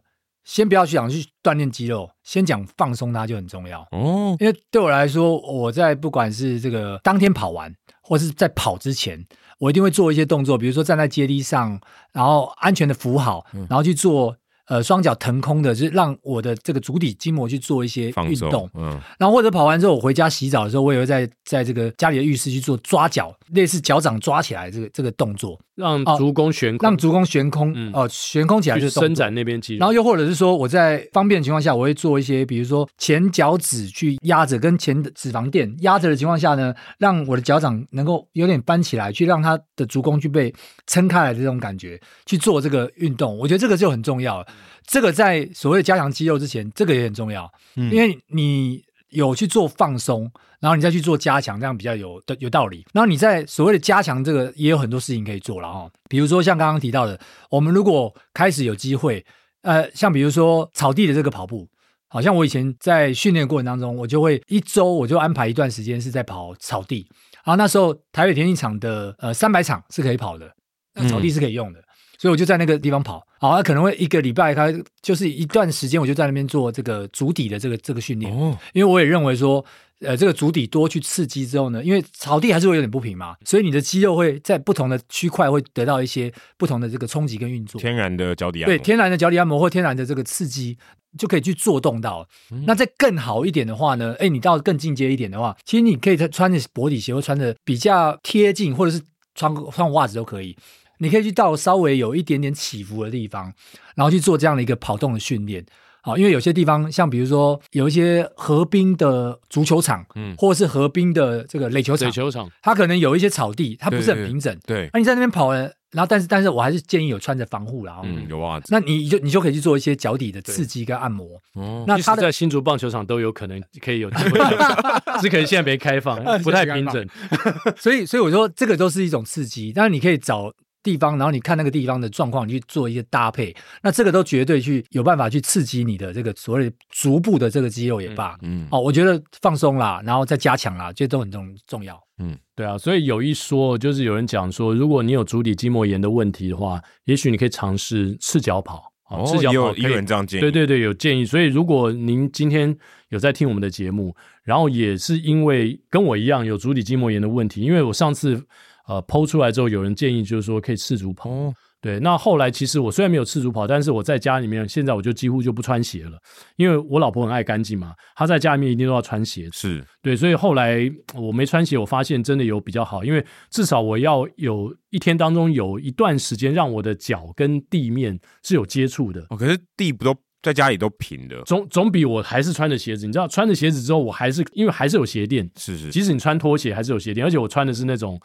[0.47, 4.35] 先不要去想去锻炼肌肉，先讲放松它就很重要哦。
[4.39, 9.23] 因为对我来说，我在不管是这个当天跑完，或是在跑之前，
[9.59, 11.79] 我一定会做一些动作，比如说站在阶梯上，
[12.13, 14.37] 然后安全的扶好，然后去做。
[14.69, 29.79] 呃，双脚腾空的，就是让我的这个足底筋膜去做一些运动，嗯，然后或者跑完之后，我回家洗澡的时候，我也会在在这个家里的浴室去做抓脚，类似脚掌抓起来这个这个动作，让足弓悬空，让足弓悬空，嗯，哦，悬空起来就是伸展那边肌肉。
[29.79, 40.51] 然后又或者是说，我在方便的情况下，我会做一些，比如说前脚趾去压着，跟前的脂肪垫压着的情况下呢，让我的脚掌能够有点翻起来，去让它的足弓去被
[40.87, 43.37] 撑开来的这种感觉，去做这个运动。
[43.37, 44.47] 我觉得这个就很重要了。
[44.87, 52.85] 这个在所谓加强肌肉之前，这个也很重要，嗯，因为你有去做放松，然后你再去做加强，这样比较有的有道理。
[52.93, 55.89] 然后你在所谓的加强这个，也有很多事情可以做了哈。
[56.09, 59.25] 比如说像刚刚提到的，我们如果开始有机会，
[59.61, 61.67] 呃，像比如说草地的这个跑步，
[62.07, 67.07] 好像我以前在训练过程当中，我就会一周我就安排一段时间是在跑草地。
[67.43, 70.51] 然后那时候台北田径场的呃三百场是可以跑的，
[70.93, 71.83] 那草地是可以用的，嗯、
[72.17, 73.25] 所以我就在那个地方跑。
[73.39, 78.33] 好，那可能会一个礼拜，它就是一段时间，我就在那边做这个足底的这个这个训练。
[78.33, 79.63] 哦，因为我也认为说，
[79.99, 87.79] 呃，这个足底多去刺激之后呢，因为草地还是会有点不平嘛，所以你的肌肉会在不同的区块会得到一些不同的这个冲击跟运作。
[87.79, 90.77] 天然的脚底按摩，对，天然的脚底按摩或天然的这个刺激。
[91.17, 94.13] 就可以去做动到，嗯、那再更好一点的话呢？
[94.19, 99.01] 哎，你到更进阶一点的话，其实你可以穿着薄底鞋，或穿着比较贴近，或者是
[99.33, 100.55] 穿穿袜子都可以。
[100.99, 103.53] 你可以去到稍微有一点点起伏的地方，
[103.95, 105.65] 然后去做这样的一个跑动的训练。
[106.01, 114.53] 好，因为有些地方，像比如说有一些河滨的足球场，嗯，或者是河滨的这个垒球场，垒球场，它可能有一些草地，它不是很平整。
[114.65, 115.73] 对，对，对，那你在那边跑了？
[115.91, 118.01] 然后，但是，但是我还是建议有穿着防护啦。
[118.03, 118.67] 嗯，有袜子。
[118.69, 121.25] 那你就你就可以去做一些脚底的刺激跟按摩。
[121.53, 124.39] 哦，那他在新竹棒球场都有可能可以有机会，
[125.21, 127.07] 只可能现在没开放， 不太平整。
[127.79, 129.71] 所以，所以我说这个都是一种刺激。
[129.73, 130.53] 但是你可以找
[130.89, 133.53] 地方，然后你看那个地方的状况，你去做一些搭配。
[133.81, 138.37] 那这个都绝对去有办法去刺激你的这个所谓足部的这个肌肉也罢。
[138.41, 142.01] 嗯，哦，我觉得放松啦，然后再加强啦，这都很重重要。
[142.19, 148.93] 嗯，对啊，所以有一说，就是有人讲说，如果你有足底筋膜炎的问题的话，也许你可以尝试赤脚跑。
[149.09, 150.41] 哦，赤脚跑可以，有人这样建议。
[150.41, 151.25] 对对对，有建议。
[151.25, 152.75] 所以如果您今天
[153.09, 158.45] 有在听我们的节目，然后也是因为跟我一样有足底筋膜炎的问题，因为我上次
[158.87, 161.29] 呃 PO 出来之后，有人建议就是说可以赤足跑。
[161.29, 166.17] 哦对，那后来其实我虽然没有赤足跑，但是我在家里面，现在我就几乎就不穿鞋了，
[166.55, 169.47] 因为我老婆很爱干净嘛，她在家里面一定都要穿鞋。
[169.53, 179.23] 是对，所以后来我没穿鞋，我发现真的有比较好，因为至少我要有一天当中有一段时间让我的脚跟地面是有接触的。
[179.29, 183.05] 哦，可是地不都在家里都平的，总总比我还是穿着鞋子。
[183.05, 188.19] 你知道，穿着鞋子之后，我还是因为还是有鞋垫，是是，即使你穿拖鞋还是有鞋垫，而且我穿的是那种。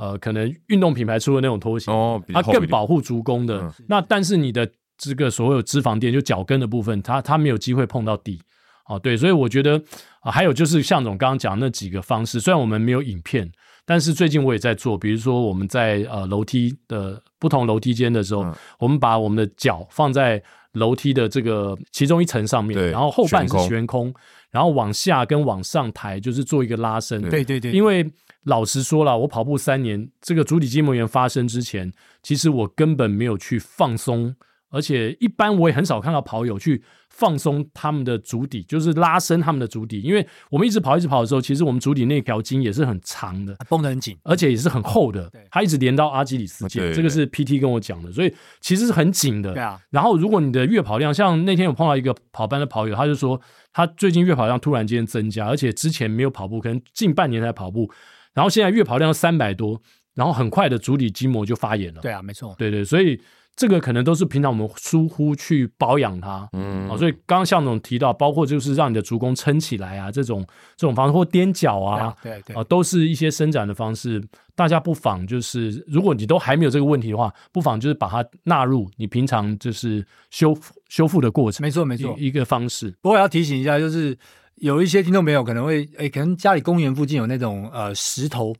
[0.00, 3.60] 呃，可能运动品牌出的那种拖鞋，哦，它更保护足弓的。
[3.60, 8.40] 嗯、那但是你的这个所有脂肪垫，就脚跟的部分，它它没有机会碰到地。
[8.86, 9.76] 哦，对，所以我觉得
[10.20, 13.46] 啊、呃，还有就是向总刚刚讲那几个方式，虽然我们没有影片，
[13.84, 14.96] 但是最近我也在做。
[14.96, 20.42] 比如说我们在呃楼梯的不同楼梯间的时候，嗯、我们把我们的脚放在
[20.72, 24.14] 楼梯的这个其中一层上面，然后后半是悬空，
[24.50, 27.20] 然后往下跟往上抬，就是做一个拉伸。
[27.28, 28.10] 对对对，因为。
[28.44, 34.34] 老实说了，我跑步三年，这个足底筋膜炎发生之前，其实我根本没有去放松，
[34.70, 40.00] 而且一般我也很少看到跑友去放松他们的足底，就是拉伸他们的足底。
[40.00, 46.78] 因为我们一直跑一直跑的时候，其实我们足底那条筋也是很长的，绷得很紧，而且也是很厚的，它一直连到阿基里斯腱。
[46.78, 49.52] 对对对，这个是 PT 跟我讲的，所以其实是很紧的。
[49.52, 49.78] 对啊。
[49.90, 53.38] 然后如果你的月跑量，像那天我碰到一个跑班的跑友，他就说
[53.72, 57.90] 他最近月跑量突然间增加，而且之前没有跑步，可能近半年才跑步。
[58.34, 59.80] 然后现在月跑量三百多，
[60.14, 62.00] 然后很快的足底筋膜就发炎了。
[62.00, 62.54] 对啊，没错。
[62.56, 63.20] 对对，所以
[63.56, 66.48] 这个可能都是平常我们疏忽去保养它。
[66.52, 74.22] 嗯，所以刚刚向总提到，包括就是让你的足弓撑起来啊，这种这种方式或踮脚啊，对对，对啊，都是一些伸展的方式。
[74.54, 81.62] 大家不妨就是，如果你都还没有这个问题的话，不妨就是把它纳入你平常就是修复修复的过程。
[81.62, 82.94] 没错没错，一个方式。
[83.00, 84.16] 不过要提醒一下，就是。
[84.60, 88.54] 有一些听众朋友可能会，哎，可能家里公园附近有那种呃石头，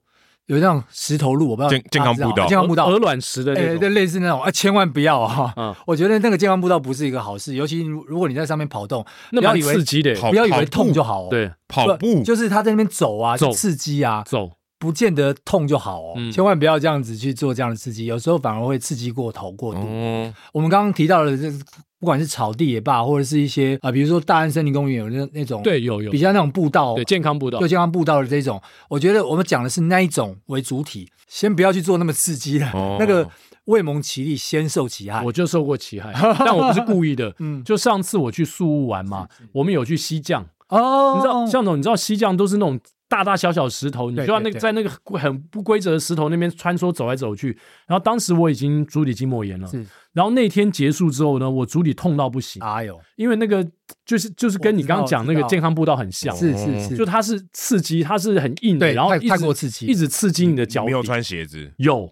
[0.46, 5.52] 有那种石头路，我不知道健健康步道，健康步道，鹅卵石的那种，对，类似那种啊，千万不要啊！
[5.56, 11.28] 嗯，我觉得那个健康步道不是一个好事，尤其如果你在上面跑动，那蛮刺激的，不要以为痛就好哦。
[11.30, 12.22] 对，跑步。
[12.22, 14.52] 就是他在那边走啊，刺激啊，走。
[14.78, 16.14] 不见得痛就好哦。
[16.32, 19.80] 千万不要这样子去做这样的刺激，有时候反而会刺激过头过度。
[19.84, 21.52] 嗯，我们刚刚提到的这。
[22.00, 33.28] 不管是草地也罢，或者是一些啊、呃，比如说大安森林公园有那那种，对，有有比较那种步道，对，健康步道，就健康步道的这种，我觉得我们讲的是那一种为主体，先不要去做那么刺激的，哦、那个
[33.66, 35.22] 未蒙其利先受其害。
[35.22, 37.34] 我就受过其害，但我不是故意的。
[37.38, 42.80] 嗯，就上次我去宿务玩嘛，我们有去西降哦，你知道向总，你知道西降都是那种。
[43.10, 44.88] 大大小小石头，你就要那个在那个
[45.18, 47.48] 很不规则的石头那边穿梭走来走去。
[47.88, 49.84] 然后当时我已经足底筋膜炎了，是。
[50.12, 52.62] 然后那天结束之后呢，我足底痛到不行。
[52.62, 53.68] 哎呦，因为那个
[54.06, 60.84] 就是就是跟你刚刚讲那个健康步道很像，是是是，就它是刺激，它是很硬的，然后太过刺激，一直刺激你的脚。
[60.84, 61.72] 没有穿鞋子？
[61.78, 62.08] 有，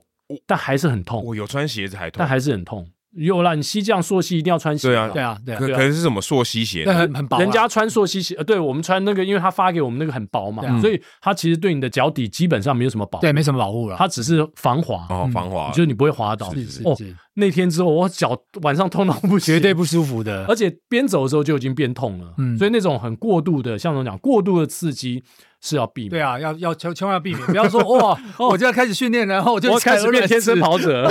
[0.46, 1.24] 但还是很痛。
[1.24, 2.84] 我有穿鞋子还痛，但还是很痛。
[3.18, 4.88] 有啦，你溪降溯溪一定要穿鞋。
[4.88, 5.58] 对啊，对啊，对啊。
[5.58, 6.84] 可可能是什么溯溪鞋？
[6.86, 7.38] 那很很薄。
[7.38, 13.22] 人家穿溯溪鞋，呃，对我们穿那个，因为他发给我们那个很薄嘛，所以它其实对你的脚底基本上没有什么保护。
[13.22, 13.96] 对，没什么保护了。
[13.98, 16.52] 它只是防滑哦，防滑，就是你不会滑倒。
[16.54, 17.14] 是是是。
[17.34, 22.34] 那天之后，我脚晚上痛到不行，绝对不舒服的，而且边走的时候就已经变痛了。
[22.38, 25.22] 嗯，所以那种很过度的，像我们讲过度的刺激
[25.60, 26.10] 是要避免。
[26.10, 31.08] 对啊，要要千千万要避免，不要说哇， 我就要开始训练，然后我就我开始变天生跑者，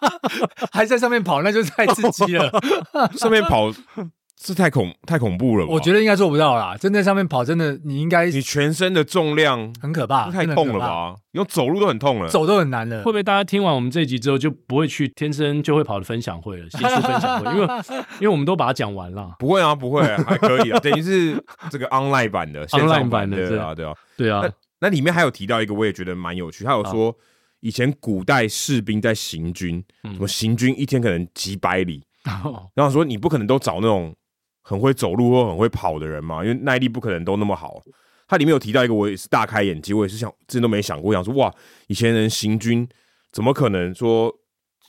[0.72, 2.50] 还在上面跑，那就太刺激了，
[3.16, 3.70] 上面跑。
[4.42, 5.72] 是太恐太恐怖了吧？
[5.72, 6.74] 我觉得应该做不到啦。
[6.74, 11.14] 真在上面跑，真的你应该你全身的重量很可怕，太痛了吧？
[11.32, 12.98] 用走路都很痛了，走都很难了。
[13.02, 16.68] 会不会大家听完我们这一集之后就不会去天生就会跑的分享会了？
[16.72, 17.68] 新书分享会，因为
[18.20, 19.30] 因为我们都把它讲完了。
[19.38, 20.80] 不会啊，不会，啊 还可以啊。
[20.80, 24.42] 等于是这个 online 版的， online 版的，对啊，对啊，对啊。
[24.80, 26.64] 那里面还有提到一个，我也觉得蛮有趣。
[26.64, 27.14] 他有说
[27.60, 32.02] 以前古代士兵在行军，什么行军一天可能几百里，
[32.72, 34.14] 然后说你不可能都找那种。
[34.70, 37.82] 很会走路或很会跑的人嘛，因为耐力不可能都那么好。
[38.28, 41.52] 它里面有提到一个，我也是大开眼界，我也是想之前都没想过，我想说哇，
[41.88, 42.88] 以前人行军
[43.32, 44.32] 怎么可能说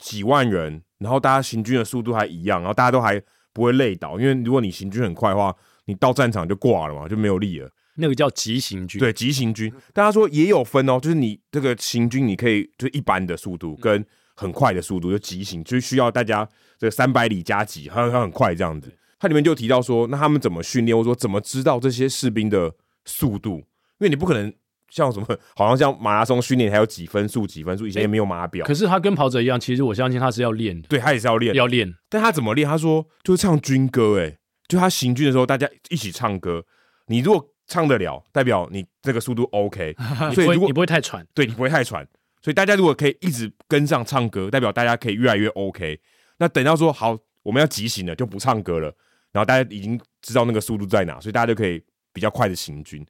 [0.00, 3.20] 几万人，然后大家行军的速度还一样，然后大家都还
[3.52, 5.52] 不会累倒，因为如果你行军很快的话，
[5.86, 7.68] 你到战场就挂了嘛，就没有力了。
[7.96, 9.72] 那个叫急行军，对，急行军。
[9.92, 14.06] 大家说也有分哦，就是你这个行军，你可以就一般的速度跟
[14.36, 18.96] 很快的速度，就急行，就是需要大家这个三百里加急，还很快这样子。
[19.22, 20.96] 它里面就提到说，那他们怎么训练？
[20.96, 23.58] 或者说怎么知道这些士兵的速度？
[23.58, 23.64] 因
[24.00, 24.52] 为你不可能
[24.88, 28.66] 像什么，好像像马拉松训练还有几分数几分数，以前也没有码表。
[28.66, 30.88] 可是他跟跑者一样，其实我相信他是要练的。
[30.88, 31.94] 对，他也是要练，要练。
[32.08, 32.68] 但他怎么练？
[32.68, 36.64] 他说就是唱军歌，哎，就他行军的时候，大家一起唱歌。
[37.06, 39.94] 你如果唱得了，代表你这个速度 OK，
[40.34, 42.04] 所以如果你不会太喘，对，你不会太喘。
[42.42, 46.00] 所以大家如果可以一直跟上唱歌，代表大家可以越来越 OK。
[46.38, 48.92] 那等到说好，我们要急行了，就不唱歌了。
[49.32, 53.04] 然后大家已经知道那个速度在哪，所以大家就可以比较快的行军。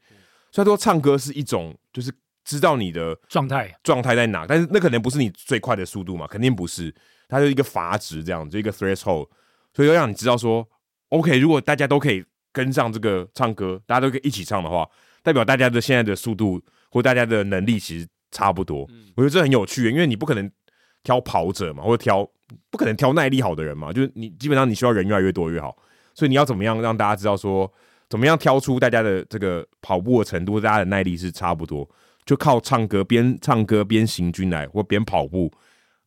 [0.50, 2.12] 虽然说唱歌是一种，就是
[2.44, 6.94] 知道你的状态状态在哪，但是那可能不是你最快的速度嘛，肯定不是。
[7.28, 9.26] 它就是一个阀值这样，就一个 threshold，
[9.72, 10.68] 所以要让你知道说
[11.08, 14.86] ，OK，如果大家都可以跟上这个唱歌，大家都可以一起唱的话，
[15.22, 16.60] 代表大家的现在的速度
[16.90, 18.86] 或大家的能力其实差不多。
[19.16, 20.50] 我觉得这很有趣，因为你不可能
[21.02, 22.28] 挑跑者嘛，或者挑
[22.68, 25.74] 不可能挑耐力好的人嘛，就是你基本上你需要人越来越多越好。
[26.14, 27.70] 所以你要怎么样让大家知道说，
[28.08, 31.88] 怎么样挑出大家的这个跑步的程度，大家的耐力是差不多，
[32.24, 35.50] 就靠唱歌边唱歌边行军来，或边跑步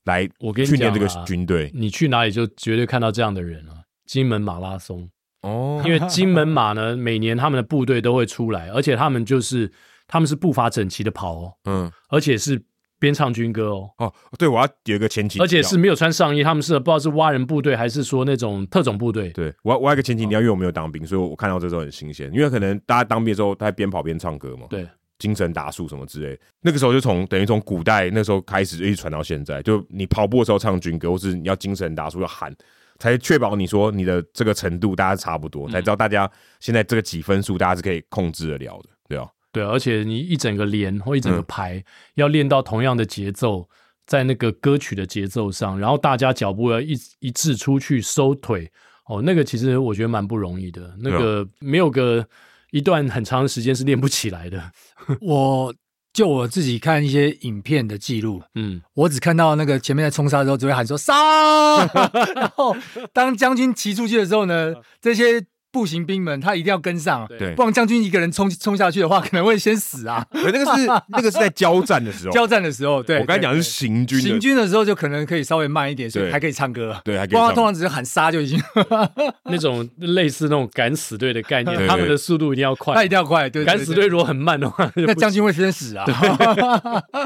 [0.06, 1.72] 来，我跟你训练这个军队。
[1.74, 3.84] 你去哪里就绝对看到这样的人啊！
[4.06, 5.10] 金门马拉松
[5.42, 9.72] 哦，因为金门马呢，每年他们的部队都会出来，而且他们就是
[10.08, 12.62] 他们是步伐整齐的跑哦，嗯，而且是。
[13.00, 13.90] 边唱军歌哦。
[13.98, 19.30] 哦，对，我要有一个前提，而且是没有穿上衣，他们是不知道是蛙人部队还是说那种特种部队。
[19.30, 24.88] 对，我要我要一个前提，你要因为我没有当兵，所以我看到这时候很新鲜，因为可能大家当兵的时候，他边跑边唱歌嘛，对，
[25.20, 32.56] 精神达数什么之类，那个时候就从等于从古代那时候开始一直传到现在，就你跑步的时候唱军歌，或是你要精神达数要喊，
[33.00, 36.30] 才确保你说你的这个程度大家差不多，才知道大家
[36.60, 39.28] 现在这个几分数大家是可以控制得了的，对啊。
[39.56, 41.82] 对，而且你一整个连或一整个排
[42.16, 43.70] 要练到同样的节奏，
[44.06, 48.70] 在那个歌曲的节奏上，然后大家脚步要一一致出去收腿
[49.08, 52.28] 哦，那个其实我觉得蛮不容易的，那个没有个
[52.72, 54.62] 一段很长的时间是练不起来的。
[55.22, 55.74] 我
[56.12, 61.86] 就我自己看一些影片的记录，嗯，我只看到那个前面在冲杀的时候只会喊说杀，
[62.36, 62.76] 然后
[63.14, 65.46] 当将军骑出去的时候呢，这些。
[65.76, 70.26] 步行兵们，他一定要跟上，对，不然将军一个人冲冲下去的话， 可能会先死啊。
[70.32, 77.36] 对，那个是 那个是在交战的时候，交战的时候，对，我刚才讲的是行军，行军的时候就可能可以稍微慢一点，所以还可以唱歌，对，还可以。
[77.36, 78.58] 不然通常只是喊杀就已经。
[79.52, 86.06] 那种类似那种敢死队的概念，他们的速度一定要快，他一定要快，对，敢死队如果很慢的话，那将军会先死啊。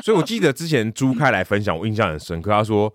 [0.03, 2.91] 所以我记得之前朱开来分享，我印象很深刻，他说。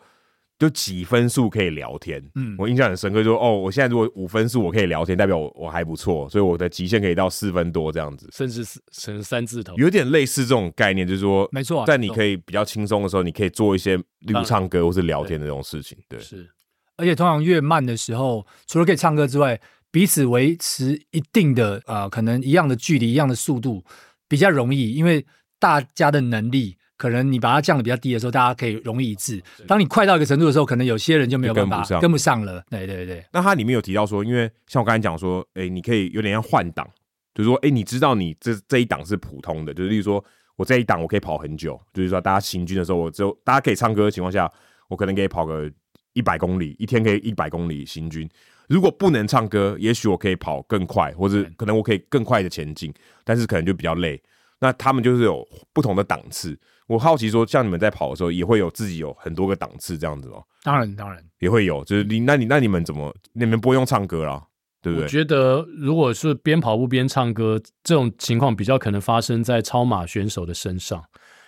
[0.56, 16.48] 就几分数可以聊天，嗯，我印象很深刻就，说哦，我现在如果五分数我可以聊天，代表我我还不错，所以我的极限可以到四分多这样子，甚至是成三字头，有点类似这种概念，就是说，没错，在你可以比较轻松的时候，你可以做一些例如唱歌或是聊天的这种事情，对，是，
[16.96, 23.84] 而且通常越慢的时候，除了可以唱歌之外，彼此维持一定的呃，可能一样的距离、一样的速度
[24.28, 25.26] 比较容易，因为
[25.58, 26.76] 大家的能力。
[26.96, 29.42] 可能你把它降的比较低的时候，大家可以容易一致。
[29.66, 32.64] 当你快到一个程度的时候，可能有些人就没有办法跟不上，跟不上了。
[32.70, 33.24] 对对对。
[33.32, 36.88] 那它里面有提到说，因为像我刚才讲说，哎、欸，你可以有点像换挡，
[37.34, 40.24] 就是说，哎、欸，你知道你这这一档是普通的，就是例如说
[40.56, 44.50] 我这一档我可以跑很久，就是说大家行军的时候，我只有大家可以唱歌的情况下，
[44.88, 45.70] 我可能可以跑个
[46.12, 48.28] 一百公里，一天可以一百公里行军。
[48.68, 54.22] 如果不能唱歌，也许我可以跑更快，或者可能我可以更快的前进，但是可能就比较累。
[54.60, 56.58] 那他们就是有不同的档次。
[56.86, 60.42] 我好奇说，像你们在跑的时候，也会有自己有很多个档次这样子吗？
[60.62, 61.82] 当然，当然也会有。
[61.84, 63.14] 就是你，那你那你们怎么？
[63.32, 64.42] 你们不会用唱歌啦，
[64.82, 65.04] 对不对？
[65.04, 71.02] 我觉得如果是边跑步边唱歌，这种情况比较可能发生在超马选手的身上，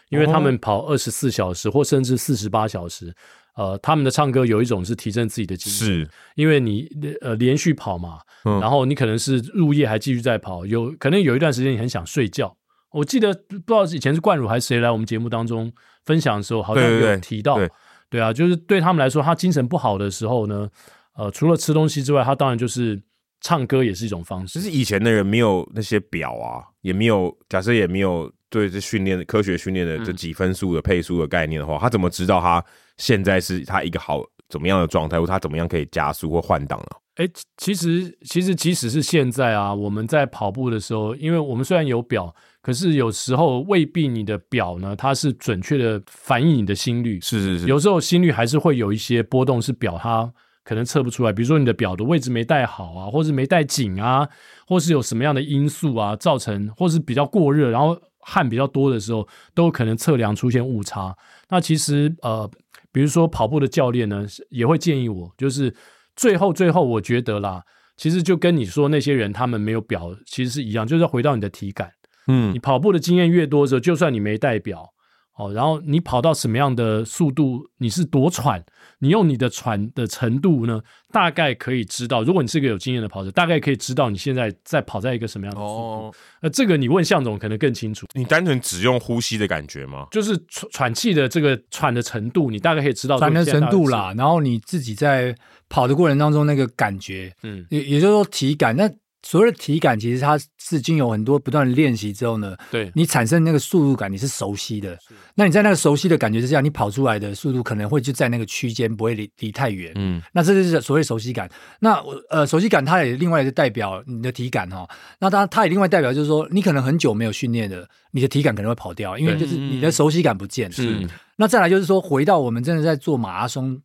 [0.08, 3.14] 因为他们跑二十四小时或甚至四十八小时。
[3.56, 6.86] 呃，他们的唱歌有一种是提振自己的精神，是因为你
[7.22, 12.54] 呃连续跑嘛，嗯，然后你可能是入夜还继续在跑，有可能有一段时间你很想睡觉。
[12.90, 15.72] 我记得不知道以前是冠儒还是谁来我们节目当中
[16.04, 17.74] 分享的时候，好像有提到，对，对，对，
[18.10, 20.68] 对啊，就是对他们来说，他精神不好的时候呢，
[21.16, 23.00] 呃，除了吃东西之外，他当然就是
[23.40, 24.58] 唱歌也是一种方式。
[24.58, 32.64] 就是以前的人没有那些表啊，也没有假设也没有对这训练科学训练的这几分数的配速的概念的话，嗯，他怎么知道他？
[32.98, 36.86] 现在是他一个好怎么样的状态，或他怎么样可以加速或换挡呢？
[37.16, 37.28] 哎，
[37.58, 42.34] 其实其实即使是现在啊，我们在跑步的时候，因为我们虽然有表，
[42.66, 47.20] 可是有时候未必你的表呢，它是准确的反映你的心率。
[47.20, 50.28] 是是是，有时候心率还是会有一些波动，是表它
[50.64, 51.32] 可能测不出来。
[51.32, 54.28] 比如说你的表的位置没带好啊，或是没带紧啊，
[54.66, 61.16] 或是有什么样的因素啊，造成或是比较过热，然后汗比较多的时候，都有可能测量出现误差。
[61.48, 62.50] 那其实呃。
[62.92, 65.74] 比如说跑步的教练呢，也会建议我，就是
[66.14, 67.62] 最后最后，我觉得啦，
[67.98, 71.90] 其实就跟你说那些人他们没有表，其实是一样，就是要回到你的体感。
[72.28, 74.92] 嗯，你跑步的经验越多的时候，就算你没代表。
[75.38, 78.64] 哦，然后你跑到什么样的速度，你是多喘，
[79.00, 80.80] 你用你的喘的程度呢，
[81.12, 82.22] 大概可以知道。
[82.22, 85.72] 如果你是个有经验的跑者，大概可以知道你现在在跑在一个什么样的速度。
[85.74, 88.06] 哦，那这个你问向总可能更清楚。
[88.14, 90.06] 你单纯只用呼吸的感觉吗？
[90.10, 94.14] 就是喘喘气的这个喘的程度，你大概可以知道喘的程度啦。
[94.16, 95.34] 然后你自己在
[95.68, 98.90] 跑的过程当中那个感觉，嗯，也也就是说体感那。
[99.22, 104.96] 所谓的体感，其实它是经有很多不断的练习之后呢，对你产生那个速度感，你是熟悉的。
[105.34, 109.92] 那你在那个熟悉的感觉之下，你跑出来的速度可能会就在那个区间，不会离离太远。
[109.96, 111.50] 嗯，那这就是所谓熟悉感。
[111.80, 112.00] 那
[112.30, 114.88] 呃，熟悉感它也另外是代表你的体感哈。
[115.18, 120.74] 那当然，它也另外代表就是说，你可能很久没有训练的，你的体感可能会跑掉，因为就是你的熟悉感不见了。
[120.74, 121.08] 是。
[121.38, 123.78] 那再来就是说，回到我们真的在做马拉松。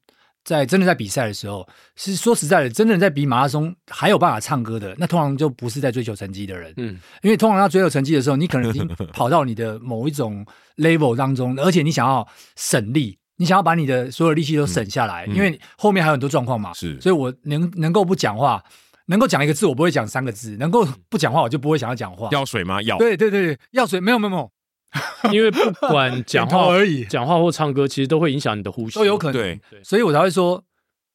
[0.44, 6.74] 在真的在比赛的时候，是说实在的，真的在比马拉松还有办法唱歌的，那通常就不是在追求成绩的人。
[6.78, 10.46] 嗯，因为通常要追求成绩的时候，你可能已经 跑到你的某一种
[10.78, 16.74] level 当中，而且你想要省力，你想要把你的所有力气都省下来，因为后面还有很多状况嘛。
[16.74, 18.64] 是，所以我能能够不讲话，
[19.08, 22.30] 能够讲一个字，我不会讲三个字；能够不讲话，我就不会想要讲话。
[22.32, 22.82] 要水吗？
[22.82, 22.98] 要。
[22.98, 24.00] 对对对，要水。
[24.00, 24.52] 没有没有没有。
[25.32, 29.42] 因为不管 讲话而已，讲话或唱歌，其实都会影响你的呼吸，都有可能。
[29.42, 30.64] 对，所以我才会说，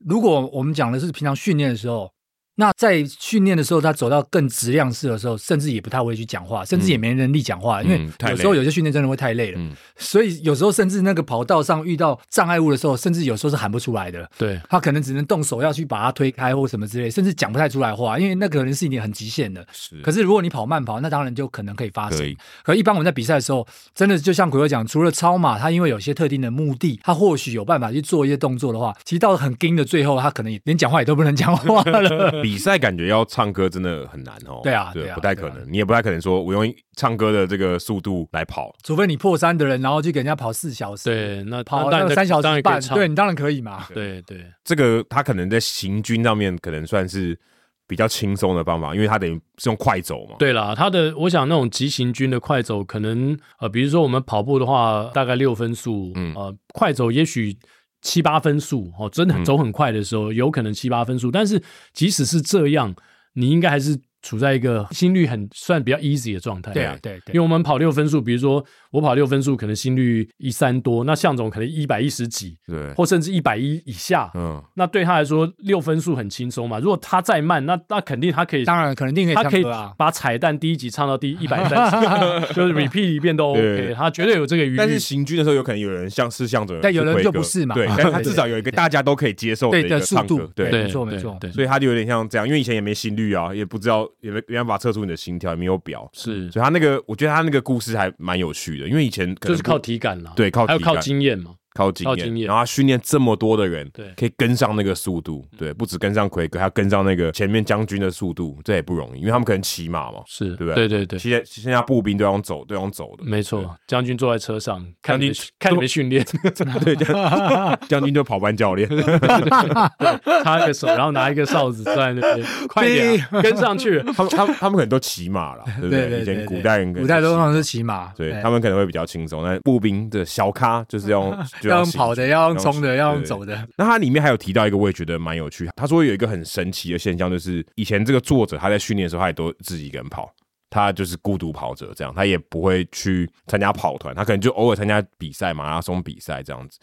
[0.04, 2.15] 如果我们讲的是平常训练的时候。
[2.58, 9.58] 那在训练的时候，他走到更质量式的时候，甚至也不太会去讲话，甚至也没能力讲话，嗯、因为有时候有些训练真的会太累了。
[9.60, 14.26] 嗯、所以有时候甚至那个跑道上遇到障碍物的时候，甚至有时候是喊不出来的。
[14.38, 19.66] 对，他可能只能动手要去把它推开或什么之类，甚至讲不太出来话，因为那可能是一点很极限的。
[19.72, 20.00] 是。
[20.00, 22.36] 可是如果你跑慢跑，那当然就可能可以发生。
[22.64, 32.42] 可一般我们在比赛的时候，真的就像鬼哥讲，除了超马，他因为有些特定的目的，他或许有办法去做一些动作的话，其实到了很惊的最后，他可能也连讲话也都不能讲话了。
[32.46, 33.26] 比赛感觉要。
[33.28, 34.60] 唱歌真的很难哦。
[34.62, 35.70] 对啊，对，不太可能。
[35.70, 41.04] 你也不太可能说，我用唱歌的这个速度来跑，除非你破三的人，然后去给人家跑四小时。
[41.04, 43.84] 对，那跑那个三小时半，对你当然可以嘛。
[43.92, 47.38] 对对，这个他可能在行军上面可能算是
[47.86, 50.36] 比较轻松的方法，因为他等于是用快走嘛。
[50.38, 57.58] 对啦，他的我想那种急行军的快走，可能呃，比如说我们跑步的话，大概六分速，嗯呃，快走也许。
[58.06, 61.28] 七八分数哦，真的走很快的时候，嗯、有可能七八分数。
[61.28, 61.60] 但是
[61.92, 62.94] 即使是这样，
[63.32, 66.72] 你应该还是处在一个心率很算比较 easy 的状态。
[66.72, 68.64] 对啊，对，对，因为我们跑六分数，比如说。
[68.92, 76.78] 我跑六分数，可能心率一三多，那向总可能一百一十几，对，或甚至一百一以下，嗯，那对他来说六分数很轻松嘛。
[76.78, 79.64] 如果他再慢，那那肯定他可以，当然肯定可以，他可以
[79.98, 84.76] 把彩蛋第一集唱到第一百三十， 就是 repeat 一遍都 OK，他绝对有这个余裕。
[84.78, 99.58] 但是行军的时候，有可能有人像是向总，但有人就不是嘛，对，但他至少有一个大家都可以接受的一个速度，对，没错没错，所以他就有点像这样，因为以前也没心率啊，也不知道也没没办法测出你的心跳，也没有表，是，所以他那个我觉得他那个故事还蛮有趣的，因为以前可能。
[99.66, 101.54] 靠体感啦，对，靠体感，还有靠经验嘛。
[101.76, 110.74] 靠经验，靠经验，然后他训练这么多的人，对，可以跟上那个速度，对，不止跟上奎哥，还要跟上那个前面将军的速度，这也不容易，因为他们可能骑马嘛，是对不对？
[110.74, 113.76] 对对对，现在现在步兵都要走，都要走的，没错。
[113.86, 116.24] 将军坐在车上，看你看你们训练，
[116.82, 116.96] 对，
[117.88, 118.88] 将军就跑班教练，
[120.42, 124.02] 插个手，然后拿一个哨子在那边，快点跟上去。
[124.14, 126.20] 他们他们他们可能都骑马了，对不对？
[126.20, 129.42] 以前古代人古代都通常是骑马，对他们可能会比较轻松。
[129.42, 131.36] 那步兵的小咖就是要
[131.68, 133.66] 要用跑的，要用冲的，要用走的。
[133.76, 135.68] 那它里面还有提到一个，我也觉得蛮有趣。
[135.76, 140.32] 他说有一个很神奇的现象，就是以前这个作者他在训练的时候，他也都自己一个人跑，
[140.70, 146.78] 他就是孤独跑者这样，他也不会去参加跑团，他可能就偶尔参加比赛，马拉松比赛这样子。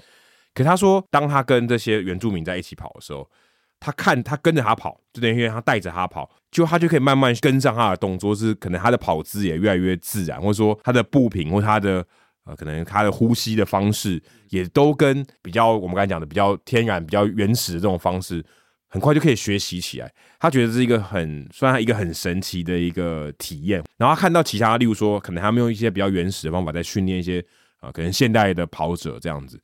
[0.54, 3.30] 可他说，当他跟这些原住民在一起跑的时候，
[3.80, 12.06] 他看他跟着他跑，就等于他带着他跑，就他就可以慢慢跟上他的动作，是可能他的跑姿也越来越自然，或者说他的步频或他的。
[12.46, 18.44] 呃，可能他的呼吸的方式也都跟比较我们刚才讲的比较天然、比较原始的这种方式，
[18.90, 20.12] 很快就可以学习起来。
[20.40, 23.82] 他觉得是一个很，算一个很神奇的一个体验。
[23.98, 27.40] 然后他看到其他，例如说，可能他们用一些比较原始的方法在训练一些
[27.78, 29.58] 啊、呃，可能现代的跑者这样子。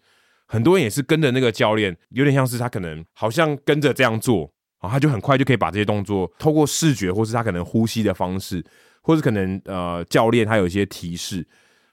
[0.47, 4.49] 很多人也是跟着那个教练，有点像是他可能好像跟着这样做，
[4.81, 8.65] 然后他就很快就可以把这些动作透过视觉，或是他可能呼吸的方式，
[9.01, 11.45] 或是可能呃教练他有一些提示。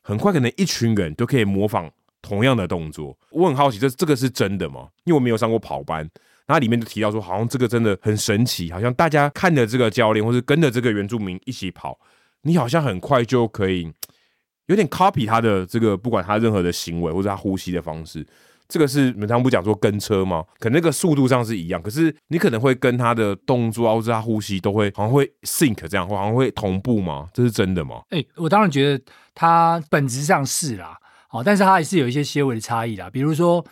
[0.06, 1.90] 很快，可能一群人都可以模仿
[2.22, 3.18] 同样的动作。
[3.30, 4.88] 我很好奇，这这个是真的吗？
[5.02, 6.08] 因为我没有上过跑班，
[6.46, 11.98] 那里面就提到说，好像这个真的很神奇，好像大家看着这个教练，或是跟着这个原住民一起跑，
[12.42, 13.92] 你好像很快就可以
[14.66, 18.24] 有点 copy 他的这个，不管他任何的行为或者他呼吸的方式。
[18.68, 20.44] 这个是你们常不讲说跟车吗？
[20.58, 27.28] 可那个速度上是一样，可是你可能会跟他的动作或者他呼吸都会好像会 sync 这样，好像会同步吗？
[27.32, 28.02] 这是真的吗？
[28.10, 29.04] 哎、我当然觉得。
[29.38, 30.96] 它本质上是啦，
[31.28, 33.10] 好，但是它还是有一些些微的差异啦。
[33.10, 33.62] 比如说，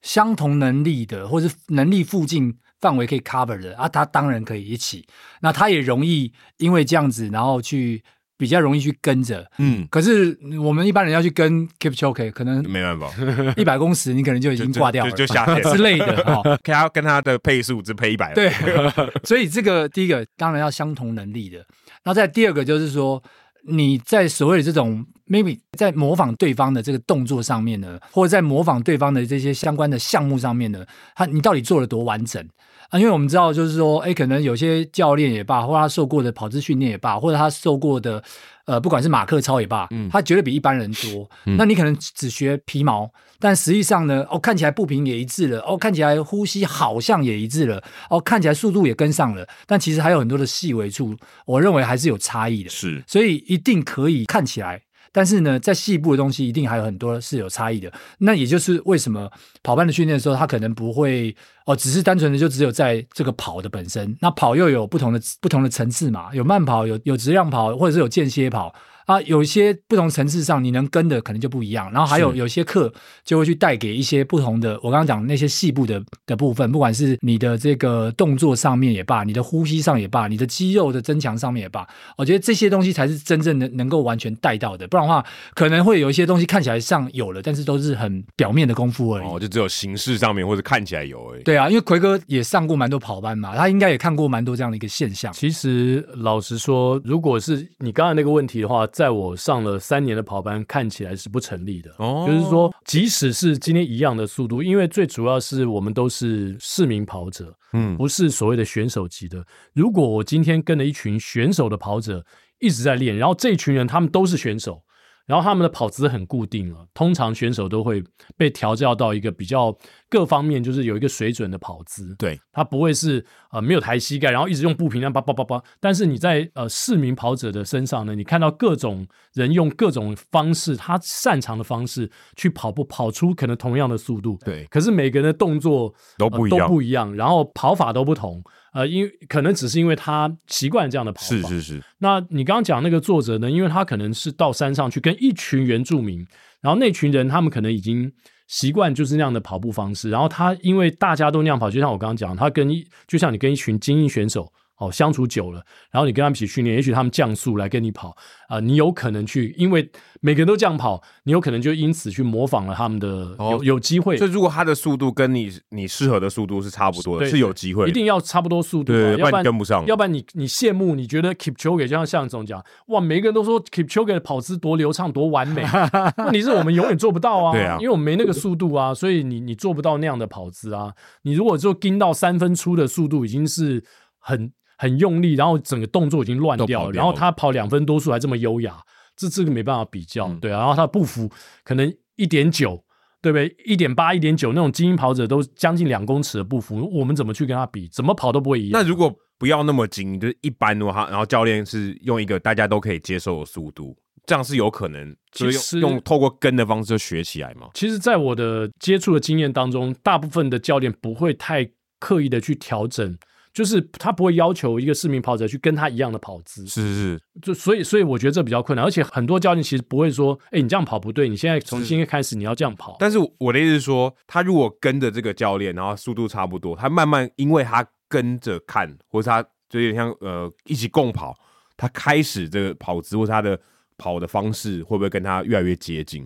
[0.00, 5.06] 相同能力的，或是能力附近范围可以 cover 的啊，它当然可以一起。
[5.42, 8.02] 那它也容易因为这样子，然后去
[8.40, 9.48] 比较容易去跟着。
[9.58, 13.08] 嗯，可是我们一般人要去跟 Keep Choke，可能没办法，
[13.56, 16.06] 一百公尺你可能就已经挂掉了，就，下线之类的。
[16.26, 18.32] 哦，可要跟他的配速只配一百。
[18.32, 18.50] 对，
[19.22, 21.58] 所以这个第一个当然要相同能力的。
[22.02, 23.22] 然后再第二个就是说。
[23.64, 30.82] 你在所谓的这种 maybe 在模仿对方的这个动作上面呢，或者在模仿对方的这些相关的项目上面呢，
[31.14, 32.42] 他你到底做了多完整
[32.90, 32.98] 啊？
[32.98, 38.22] 因为我们知道，就是说，哎，可能有些教练也罢，或者他受过的跑姿训练也罢，或者他受过的。
[38.66, 41.28] 呃，不管是马克操也罢，嗯，他绝对比一般人多。
[41.46, 43.10] 嗯、那你可能只学皮毛，
[43.40, 51.16] 但实际上呢，哦，看起来步频也一致了，哦，看起来呼吸好像也一致了，哦，看起来速度也跟上了，但其实还有很多的细微处，
[51.46, 52.70] 我认为还是有差异的。
[52.70, 54.82] 是，所以一定可以看起来。
[55.12, 57.92] 但是呢，在细部的东西一定还有很多是有差异的。
[58.18, 59.30] 那也就是为什么
[59.62, 61.34] 跑班的训练的时候，他可能不会
[61.66, 64.16] 哦，只是单纯的就只有在这个跑的本身。
[64.20, 68.74] 那跑又有不同的不同的层次嘛，有慢跑，有有质量跑，或者是有间歇跑。
[69.10, 71.90] 啊，有一些不同层次上，你能跟的可能就不一样。
[71.90, 72.92] 然后还有有些课
[73.24, 81.84] 就会去带给一些不同的，我刚刚讲那些细部的的部分，不管是你的这个动作上面也罢，你的呼吸上也罢，你的肌肉的增强上面也罢，
[82.16, 84.86] 我觉得这些东西才是真正的能够完全带到的。
[84.86, 89.26] 不然的话，可能会有一些东西看起来上有了，但是都是很表面的功夫而已。
[89.26, 91.42] 哦，就只有形式上面或者看起来有而已。
[91.42, 95.32] 对啊，因为奎哥也上过蛮多跑班嘛，他应该也看过蛮多这样的一个现象。
[95.32, 101.90] 其实老实说，如果是你刚才那个问题的话，在我上了三年的跑班，看起来是不成立的。
[101.96, 109.42] 哦，就是说，即使是今天一样的速度，因为最主要是我们都是市民跑者，嗯，不是所谓的选手级的。
[109.72, 112.22] 如果我今天跟了一群选手的跑者
[112.58, 114.82] 一直在练，然后这一群人他们都是选手。
[115.30, 118.02] 然后他们的跑姿很固定了，通常选手都会
[118.36, 119.72] 被调教到一个比较
[120.08, 122.16] 各方面就是有一个水准的跑姿。
[122.18, 125.62] 对，他不会是呃没有抬膝盖，然后一直用步频那叭叭叭叭。
[125.78, 134.36] 但是你在呃市民跑者的身上呢，你看到各种人用各种方式，他擅长的方式去跑步，跑出可能同样的速度。
[134.44, 138.42] 对，可是每个人的动作都不一样，呃，都不一样，然后跑法都不同。
[138.72, 141.26] 呃，因为可能只是因为他习惯这样的跑法。
[141.26, 141.82] 是是是。
[141.98, 143.50] 那你刚刚讲那个作者呢？
[143.50, 146.26] 因为他可能是到山上去跟一群原住民，
[146.60, 148.12] 然后那群人他们可能已经
[148.46, 150.10] 习惯就是那样的跑步方式。
[150.10, 158.08] 然后他因为大家都那样跑，就像我刚刚讲，他跟一就像你跟一群精英选手哦，相处久了，然后你跟他们一起训练，也许他们降速来跟你跑
[158.48, 159.86] 啊、呃，你有可能去，因为
[160.22, 164.16] 每个人都这样跑，你有可能就因此去模仿了他们的，哦、有有机会。
[164.16, 175.62] 所以如果他的速度跟你你适合的速度是差不多的，是有机会，一定要差不多速度，对，要不然跟不上，要不然你你羡慕，你觉得 Keep c h o e 就像向总讲，哇，每个人都说 Keep c h o e 的跑姿多流畅多完美，
[176.24, 183.84] 问题是我们永远做不到啊，对啊，因为我们没那个速度啊，所以你你做不到那样的跑姿啊，你如果就盯到三分出的速度已经是
[184.18, 184.50] 很。
[184.80, 188.78] 很用力，然后整个动作已经乱掉了，然后他跑两分多速还这么优雅，
[189.14, 190.60] 这这个没办法比较，嗯、对啊。
[190.60, 191.30] 然后他的步幅
[191.62, 192.82] 可能一点九，
[193.20, 193.54] 对不对？
[193.66, 197.86] 一点八、一点九那种精英跑者都将近两公尺的步幅，我们怎么去跟他比？
[197.88, 198.82] 怎么跑都不会一样。
[198.82, 207.68] 那如果不要那么精，就是一般的话，然后教练是用一个大家都可以接受的速度，这样是有可能，就是用，用透过跟的方式学起来吗？
[207.74, 213.18] 其实，在我的接触的经验当中，大部分的教练不会太刻意的去调整。
[213.52, 222.96] 就是他不会要求一个市民跑者去跟他一样的跑姿，是是是，就所以所以我觉得这比较困难，而且很多教练其实不会说，哎、欸，你这样跑不对，你现在从今天开始你要这样跑。
[223.00, 231.36] 但是我的意思是说，他如果跟着这个教练，然后速度差不多，他慢慢因为他跟着看，或者他就有点像呃一起共跑，
[231.76, 233.58] 他开始这个跑姿或者他的
[233.98, 236.24] 跑的方式会不会跟他越来越接近？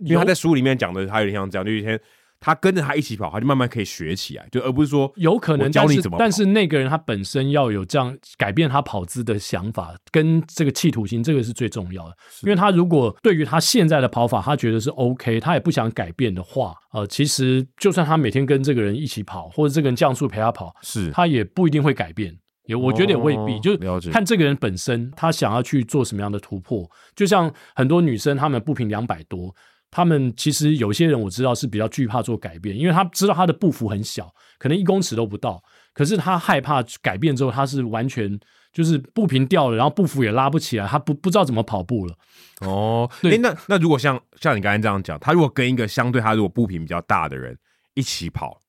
[0.00, 1.98] 因为他在书里面讲的，他有点像这样，就一天。
[2.38, 6.18] 他跟着他一起跑，他就慢慢可以学起来，就而不是说有可能教你怎么跑。
[6.18, 12.16] 但是那个人他本身要有这样改变他跑姿的想法跟这个企图心，这个是最重要的。
[12.42, 22.36] 因为他如果对于他现在的跑法他觉得是 OK，他也不想改变的话，呃，其实就算他每天跟这个人一起跑，或者这个人降速陪他跑，是他也不一定会改变。
[22.66, 23.54] 也我觉得也未必，
[23.86, 26.84] 哦、就是看这个人本身他想要去做什么样的突破。
[27.14, 29.54] 就像很多女生，她们步频两百多。
[29.96, 35.62] 他们其实有些人我知道是比较惧怕做改变，因为他知道他的步幅很小，可能一公尺都不到。
[35.94, 38.38] 可是他害怕改变之后，他是完全
[38.74, 42.14] 就是步频掉了，然后步幅也拉不起来，他不不知道怎么跑步了。
[42.60, 47.56] 哦，对，欸、那那如果像像你刚才这样讲，他如果跟一个相对他如果步频比较大的人
[47.94, 48.60] 一起跑。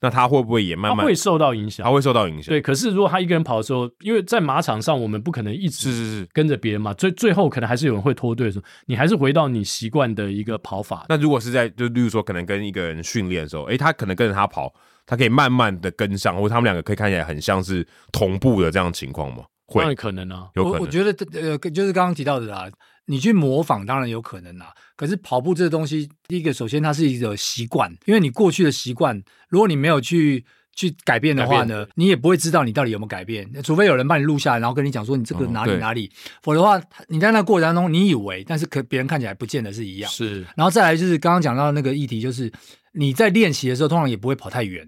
[0.00, 1.84] 那他会不会也慢慢他会受到影响？
[1.84, 2.52] 他会受到影响。
[2.52, 11.06] 对，可是如果他一个人跑的时候，因为在马场上，我们不可能一直是是是跟着别人嘛，最最后可能还是有人会脱队的时候，你还是回到你习惯的一个跑法。
[11.08, 14.72] 那如果是在就例如说，可能跟一个人训练的时候，诶，他可能跟着他跑，
[15.06, 19.44] 他可以慢慢的跟上，或者他们两个可以看起来很像是同步的这样的情况吗？
[19.66, 20.78] 会，当然可能啊，有可能。
[20.80, 22.68] 我，我觉得呃，就是刚刚提到的啦。
[23.08, 30.44] 你去模仿当然有可能啦，可是跑步这个东西，第一个首先它是一个习惯，因为你过去的习惯，如果你没有去
[30.74, 36.10] 去改变的话呢，你也不会知道你到底有没有改变，除非有人帮你录下来，然后跟你讲说你这个哪里哪里，
[36.42, 40.10] 否则的话，你在那过程当中你以为，但是可别人看起来不见得是一样。
[40.10, 42.50] 是，然后再来就是刚刚讲到那个议题，就是
[42.92, 44.86] 你在练习的时候，通常也不会跑太远。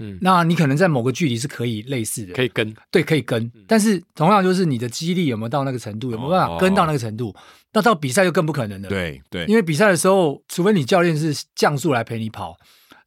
[0.00, 7.28] 嗯，那你可能在某个距离是可以类似的，可以跟，对，可以跟，嗯、但是同样就是你的肌力有没有到那个程度，有没有办法跟到那个程度？
[7.28, 7.36] 哦、
[7.74, 8.88] 那到比赛就更不可能了。
[8.88, 12.56] 对对，因为比赛的时候，除非你教练是降速来陪你跑，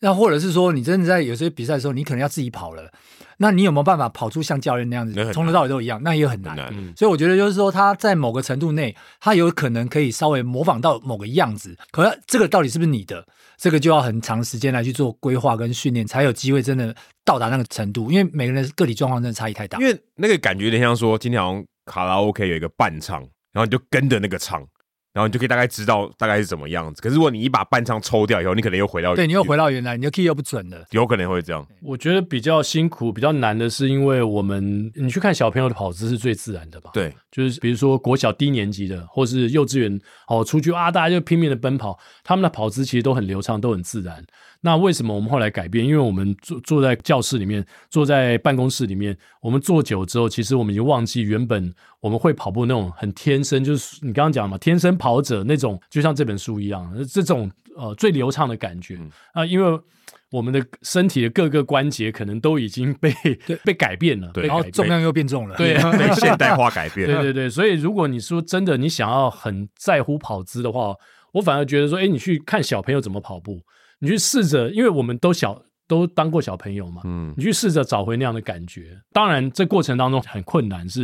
[0.03, 2.91] 那或者是说你真的在有些比赛的时候，你可能要自己跑了。
[3.37, 6.01] 那你有没有办法跑出像教练那样子，从头到尾都一样？
[6.03, 6.57] 那也很难。
[6.93, 11.77] 所以我觉得就是说，他在某个程度内，他有可能可以稍微模仿到某个样子。
[11.91, 13.25] 可是这个到底是不是你的？
[13.57, 16.93] 这个就要很长时间来去做规划跟训练，才有机会真的
[17.23, 18.11] 到达那个程度。
[18.11, 19.79] 因为每个人个体状况真的差异太大。
[19.79, 23.21] 因为那个感觉有点像说，今天好像卡拉 OK 有一个伴唱，
[23.53, 24.61] 然后你就跟着那个唱。
[25.13, 27.01] 然后你就可以大概知道大概是怎么样子。
[27.01, 31.65] 可是如果你一把半唱抽掉以后，你可能又回到，对，你又回到原来，你的 key 又不准了，有可能会这样。
[31.81, 36.89] 我觉得比较辛苦、比较难的是，因为我们你去看小朋友的跑姿是最自然的吧？
[36.93, 44.25] 对，就是比如说国小低年级的，或是幼稚园哦，出去啊，大家就拼命的奔跑，他们的跑姿其实都很流畅，都很自然。
[44.65, 45.85] 那为什么我们后来改变？
[45.85, 58.97] 因为我们坐坐在教室里面，坐在办公室里面，我们坐久之后，其实我们已经忘记原本我们会跑步那种很天生，就是你刚刚讲嘛，天生跑者那种，就像这本书一样，这种呃最流畅的感觉
[59.33, 59.77] 啊，因为
[60.31, 63.13] 我们的身体的各个关节可能都已经被
[63.65, 70.95] 被改变了，然后重量又变重了，对，被现代化改变， 对对对，所以如果你说真的，你想要很在乎跑姿的话，
[71.33, 73.59] 我反而觉得说，哎，你去看小朋友怎么跑步。
[74.03, 77.03] 你去试着，因为我们都小，都当过小朋友嘛。
[77.05, 78.99] 嗯，你去试着找回那样的感觉。
[79.13, 81.03] 当然，这过程当中很困难，是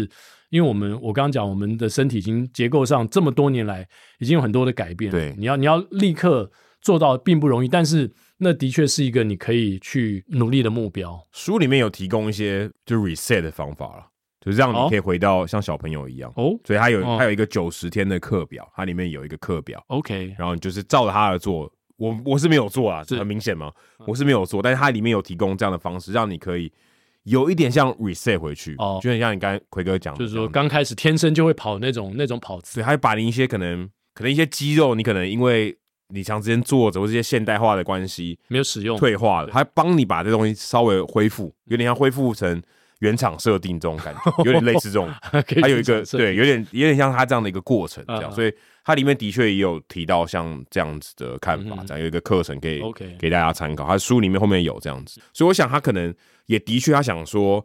[0.49, 3.87] 因为我们我刚刚讲，我们的身体已经结构上这么多年来
[4.19, 5.09] 已经有很多的改变。
[5.09, 11.25] 对，你要你要立刻做到并不容易，但是那的确是一个你可以去努力的目标。
[11.31, 14.07] 书里面有提供一些就 reset 的方法了，
[14.41, 16.29] 就是让你可以回到像小朋友一样。
[16.35, 19.81] 哦，所以它有它有一个九十天的课表，它里面有一个课表。
[19.87, 21.71] OK，然后你就是照着它的做。
[21.99, 23.71] 我我是没有做啊，这很明显嘛，
[24.07, 26.71] 我是没有做，但是它里面有提供这样的方式，让你可以
[27.23, 35.77] 有一点像 reset 回去，哦，就很像你刚才奎哥讲的，就是说刚开始天生就会跑那种那种跑姿，对，还把你一些可能可能一些肌肉，你可能因为
[36.07, 42.61] 你长时间坐着或这些现代化的关系没有使用退化了，还帮你把这东西稍微恢复，有点像恢复成。
[42.99, 45.09] 原厂设定这种感觉，有点类似这种，
[45.61, 48.53] 还有一个对，有点有点像他这样的一个过程这样，所以
[48.89, 52.81] 它里面的确也有提到像这样子的看法，这样有一个课程可以
[53.19, 53.85] 给大家参考。
[53.85, 56.11] 他书里面后面有这样子，所以我想他可能
[56.47, 57.63] 也的确他想说，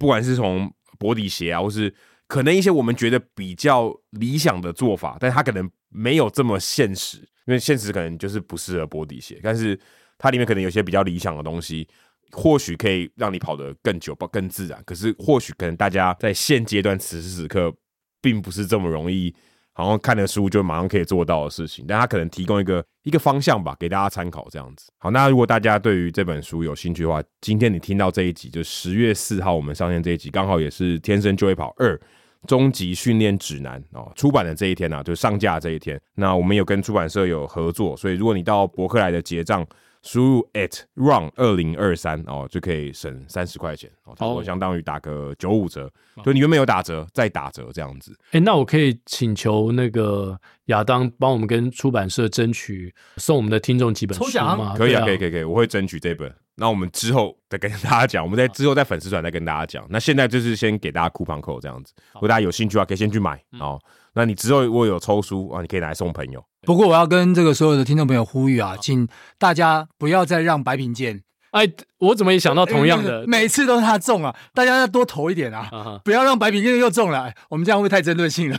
[0.00, 0.68] 不管是从
[0.98, 1.94] 薄底鞋啊，或是
[2.26, 9.78] 可能一些我们觉得比较理想的做法，但他可能没有这么现实，因为现实可能就是不适合薄底鞋，但是
[10.18, 11.86] 它里面可能有些比较理想的东西。
[12.32, 17.72] 或许可以让你跑得更久、更自然，可是或许可能大家在现阶段此时此刻，
[18.20, 19.32] 并不是这么容易，
[19.74, 21.84] 好像看了书就马上可以做到的事情。
[21.86, 24.90] 但他可能提供一个一个方向吧，给大家参考这样子。
[24.96, 32.00] 好，那如果大家对于这本书有兴趣的话，今天你听到这一集，就十月四号我们上线这一集，刚好也是《天生就会跑二
[32.46, 36.00] 终极训练指南》哦出版的这一天啊，就上架这一天。
[36.14, 39.66] 那我们有跟出版社有合作，所以如果你到博客来的结账。
[40.04, 45.90] 输入 at run 二零二三哦，就可以省三十块钱哦，差不多相当于打个九五折，
[46.22, 48.14] 就你原本有打折再打折这样子。
[48.26, 54.74] 哎、欸，那我可以请求那个亚当帮我们跟出版社争取送我们的听众几本书吗？
[54.76, 56.32] 可以啊，可以，可以，可以，我会争取这本。
[56.56, 59.84] 那我们之后再跟大家讲，我们在之后在粉丝团再跟大家讲。
[59.88, 63.80] 那现在就是先给大家 coupon code 这样子，如果大家有兴趣的话，可以先去买哦。
[64.12, 66.44] 那你之后如果有抽书啊，你可以拿来送朋友。
[66.64, 69.06] 不过我要跟这个所有的听众朋友呼吁啊，请
[69.38, 71.22] 大家不要再让白品健。
[71.50, 71.68] 哎，
[72.04, 73.24] 我怎么也想到同样的？
[73.26, 77.32] 每次都是他中啊，大家要多投一点啊，不要让白品健又中了。
[77.48, 78.58] 我们这样会不会太针对性了？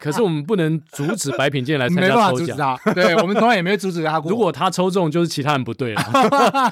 [0.00, 2.92] 可是我们不能阻止白品健来参加抽奖，没办法阻止他。
[2.94, 4.30] 对，我们从来也没有阻止他过。
[4.32, 6.02] 如果他抽中，就是其他人不对了，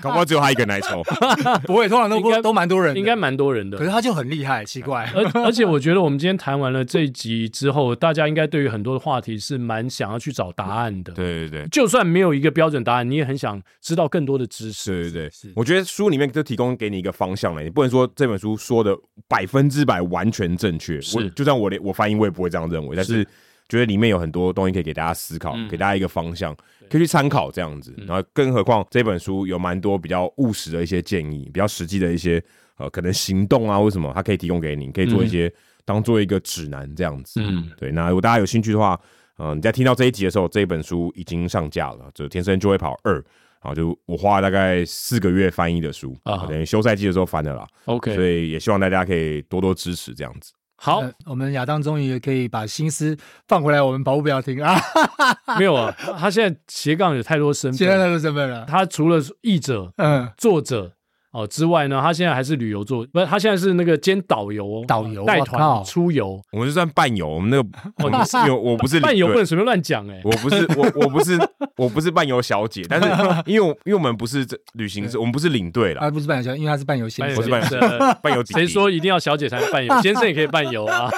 [0.02, 1.02] 搞不好只有他一个人来抽。
[1.66, 3.76] 不会，通常都不都蛮多人，应该蛮多人的。
[3.78, 5.10] 可是他就很厉害，奇怪。
[5.14, 11.12] 而而且我觉得我们今天谈完了这一集之后，大家应该对于很多的话题是蛮想要去找答案的。
[11.12, 15.10] 对对对，就算没有一个标准答案，你也很想知道更多的知识。
[15.10, 18.96] 对对对，我觉得书里面就提供给你一个方向了，你不能说这本书说的
[19.26, 21.00] 百分之百完全正确。
[21.00, 22.94] 是，就算我连我翻译我也不会这样认为。
[22.94, 23.26] 但是
[23.68, 26.54] 觉得里面有很多东西可以给大家思考，给大家一个方向，
[26.88, 27.92] 可以去参考这样子。
[28.06, 32.42] 然后，更何况这本书有蛮多比较务实的一些建议，比较实际的一些
[32.76, 35.52] 呃可能行动啊，或什么，它可以提供给你，可以做一些
[35.84, 37.40] 当做一个指南这样子。
[37.42, 37.90] 嗯，对。
[37.92, 39.00] 那如果大家有兴趣的话，
[39.38, 43.18] 嗯，你在听到这一集的时候，这本书已经上架了，就《天生就会跑二》。
[43.64, 47.66] 啊，就我花了大概四个月翻译的书啊，等于休赛季的时候翻的啦。
[47.86, 50.52] OK，所以也希望大家可以多多支持这样子。
[50.76, 53.16] 好，我们亚当终于可以把心思
[53.48, 54.78] 放回来，我们跑步不要停啊。
[55.58, 58.66] 没有啊，他现在斜杠有太多身份，现在太多身份了。
[58.66, 60.92] 他除了译者，嗯，作者。
[61.34, 67.68] 哦，之外呢，他现在还是旅游做，不是他现在是那个兼导游哦，导游带团出游，我们就算伴游，我们那个
[67.98, 71.36] 我是有，我不是伴游，不能随便乱讲哎，我不是我我不是
[71.76, 73.08] 我不是伴游小姐，但是
[73.46, 77.78] 因为因为我们不是这旅行社，我们不是领队了，啊不是伴游小姐，因为他是伴游先生，不是伴游
[78.22, 81.10] 伴游，谁说一定要小姐才能伴游， 先生也可以伴游啊，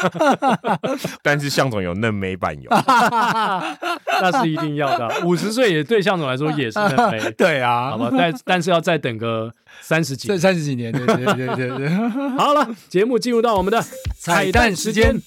[1.22, 2.70] 但是向总有嫩妹伴游，
[4.22, 9.52] 那是一定要的，五十岁也对向总来说也是嫩妹，对啊，好吧，但但是要再等个
[9.82, 10.92] 三十几，这三十几年。
[10.92, 11.88] 对对对对
[12.36, 13.84] 好了，节目进入到我们的
[14.18, 15.20] 彩蛋时间。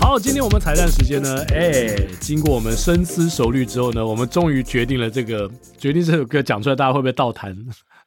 [0.00, 7.56] 好，今天我们彩蛋时间呢，哎，经过我们深思熟虑之后呢，我们终于决定了这个，决定这首歌讲出来，大家会不会倒弹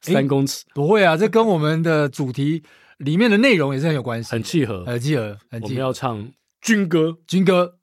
[0.02, 0.64] 三公尺？
[0.74, 2.62] 不会啊，这跟我们的主题。
[3.04, 5.68] 里面的内容也是很有关系，很契合，很契合，很契合。
[5.68, 6.28] 我们要唱
[6.60, 7.74] 军歌，军歌，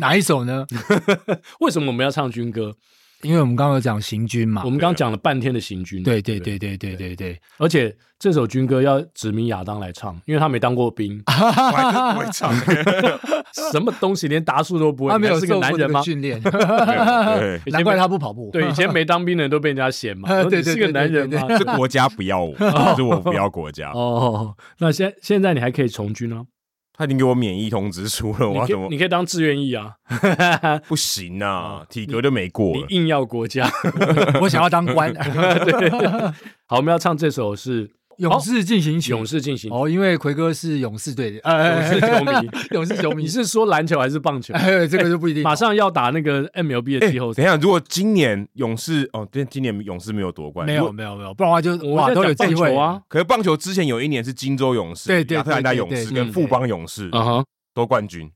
[0.00, 0.66] 哪一首呢？
[1.60, 2.74] 为什么我们要唱军歌？
[3.22, 12.54] 因为我们刚刚有讲行军嘛，我们刚刚讲了半天的行军，对对对对对对对，而且这首军歌要指名亚当来唱，因为他没当过兵， 不会唱，
[13.72, 16.00] 什么东西连达数都不会，他没有是个男人吗？
[16.02, 16.40] 训练，
[17.66, 18.50] 难怪他不跑步。
[18.52, 21.46] 对，以前没当兵的人都被人家嫌嘛，对，是个男人吗？
[21.58, 22.54] 是国家不要我，
[22.96, 23.90] 是我不要国家。
[23.92, 26.42] 哦，那现现在你还可以从军啊。
[27.00, 28.86] 他已经给我免疫通知书了，我要怎么？
[28.90, 29.94] 你可以当志愿役啊，
[30.86, 32.76] 不行啊，体格就没过。
[32.76, 33.66] 你硬要国家，
[34.42, 35.10] 我想要当官。
[35.16, 35.88] 对，
[36.66, 37.90] 好，我们要唱这首是
[38.20, 44.52] 勇士进行曲，勇士进行曲哦，因为奎哥是勇士队的，呃 勇士球迷， 勇士球迷，你是说篮球还是棒球？
[44.52, 45.42] 哎，这个就不一定。
[45.44, 47.42] 马上要打那个 MLB 的季后赛。
[47.42, 53.00] 等一下，如果今年勇士哦，今今年勇士没有夺冠，没有没有没有，不然的话就哇都有机会啊。
[53.08, 58.30] 可是棒球之前有一年是金州勇士、对对亚特兰大勇士跟富邦勇士啊哈夺冠军，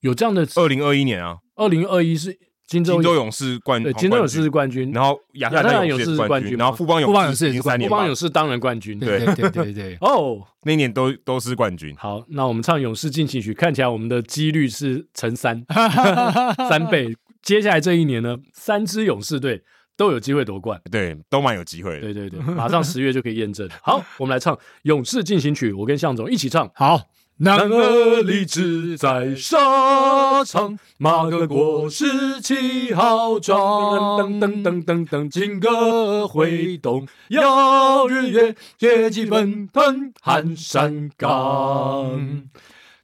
[0.00, 0.46] 有这样的。
[0.56, 2.36] 二零二一年啊，二零二一是。
[2.68, 9.96] 金州勇士冠对，金州勇士是冠军，然后亚特兰勇士是冠军，然后富邦勇士是冠军，富邦勇士当然冠军，对对对对。
[10.02, 11.96] 哦， 那年都都是冠军。
[11.96, 15.64] 好，那我们唱勇士进行曲，看起来我们的几率是乘三
[16.68, 17.16] 三倍。
[17.40, 19.62] 接下来这一年呢，三支勇士队
[19.96, 22.00] 都有机会夺冠，对，都蛮有机会的。
[22.00, 23.66] 对对对，马上十月就可以验证。
[23.82, 26.70] 好，我们来唱勇士进行曲，我跟向总一起唱。
[26.74, 27.00] 好。
[27.40, 34.18] 男儿立志在沙场，马革裹尸气浩壮。
[34.18, 42.42] 噔噔噔噔噔，金戈挥动，耀日月，血气奔腾，撼山岗。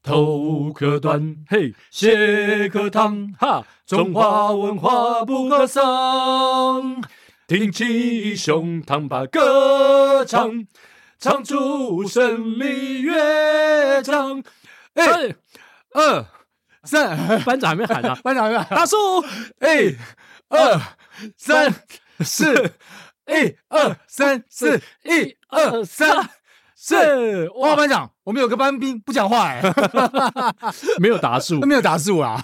[0.02, 5.84] 头可断，嘿，血可烫，哈，中华文化不可丧。
[7.46, 10.66] 挺起胸膛把歌唱。
[11.24, 15.34] 唱出胜利乐章，一、
[15.94, 16.26] 二、
[16.82, 18.14] 三，班长还没喊啊！
[18.22, 18.96] 班长还没喊，大树，
[19.62, 19.96] 一、
[20.50, 20.78] 二、
[21.38, 21.74] 三、
[22.20, 22.52] 四，
[23.26, 26.28] 一、二、三、四，一、二、三、
[26.76, 27.48] 四。
[27.56, 29.62] 哇，班长，我们有个班兵不讲话哎，
[31.00, 32.38] 没有答数， 没有答数啊！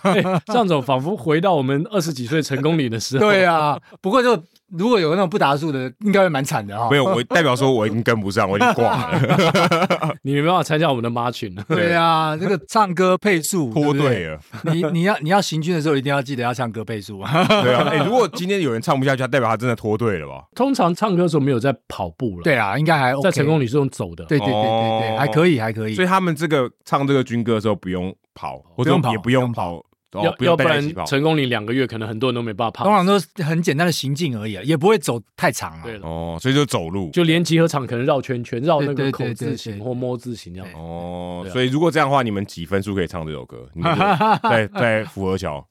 [0.46, 3.26] 象总仿佛回到我们二十几岁成功岭的时候。
[3.26, 4.42] 对啊，不过就。
[4.76, 6.88] 如果有那种不答数的，应该会蛮惨的哈。
[6.90, 10.16] 没有，我代表说我已经跟不上，我已经挂了。
[10.22, 11.64] 你没办法参加我们的妈群了。
[11.68, 14.38] 对啊，这个唱歌配速 脱队了。
[14.64, 17.44] 你你要你要行军的时候，一定要记得要唱歌配速啊。
[17.62, 20.44] 对啊，哎，如果今天有人唱不下去，代表他真的脱队了吧？
[20.54, 22.42] 通常唱歌的时候没有在跑步了。
[22.44, 23.22] 对啊，应该还 OK。
[23.22, 24.24] 在成功里是用走的。
[24.24, 25.94] 对对对对对，还可以还可以。
[25.94, 29.82] 所以他们这个唱这个军歌的时候不用跑，或者也不用跑。
[30.12, 32.84] 要要不然成功岭两个月，可能很多人都没办法跑。
[32.84, 35.82] 通常都是很简单的行进而已，也不会走太长啊。
[35.84, 40.68] 对了，哦，所以就走路，就连集合场可能绕圈圈，绕那个口字形或摸字形这样。
[40.74, 43.68] 哦，所以如果这样的话，你们几分数可以唱这首歌？
[44.42, 45.66] 在在福和桥。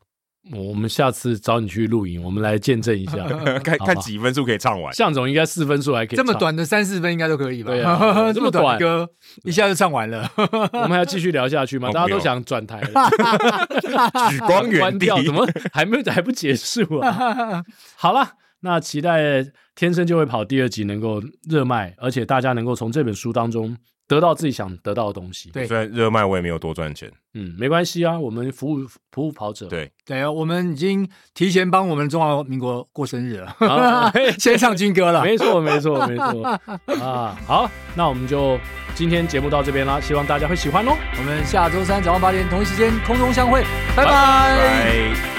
[0.52, 3.26] 我们下次找你去录影，我们来见证一下，
[3.64, 4.92] 看看几分数可以唱完。
[4.94, 7.72] 向总应该四分数还可以，这么短的三四分应该都可以吧？
[7.72, 9.08] 对啊， 这么短歌
[9.44, 10.32] 一下就唱完了。
[10.38, 11.90] 我们还要继续聊下去吗？
[11.94, 13.10] 大家都想转台了，
[14.30, 17.64] 举光原地，怎么还没还不结束啊？
[17.96, 18.28] 好了，
[18.62, 23.78] 那期待天生就会跑第二集能够热卖，而且大家能够从这本书当中。
[24.10, 25.52] 得到自己想得到的东西。
[25.52, 27.10] 对，虽然热卖我也没有多赚钱。
[27.36, 28.80] 嗯，没关系啊，我们服务
[29.12, 29.68] 服务跑者。
[29.68, 35.24] 对对，我们已经提前帮我们中华民国过生日了， 啊、 先唱军歌了。
[35.24, 36.44] 没错，没错，没错。
[37.00, 38.60] 啊，好，那我们就
[38.96, 40.98] 今天节目到这边啦，希望大家会喜欢哦。
[41.18, 43.62] 我们下周三早上八点同一时间空中相会，
[43.96, 44.12] 拜拜。
[44.12, 45.39] 拜拜。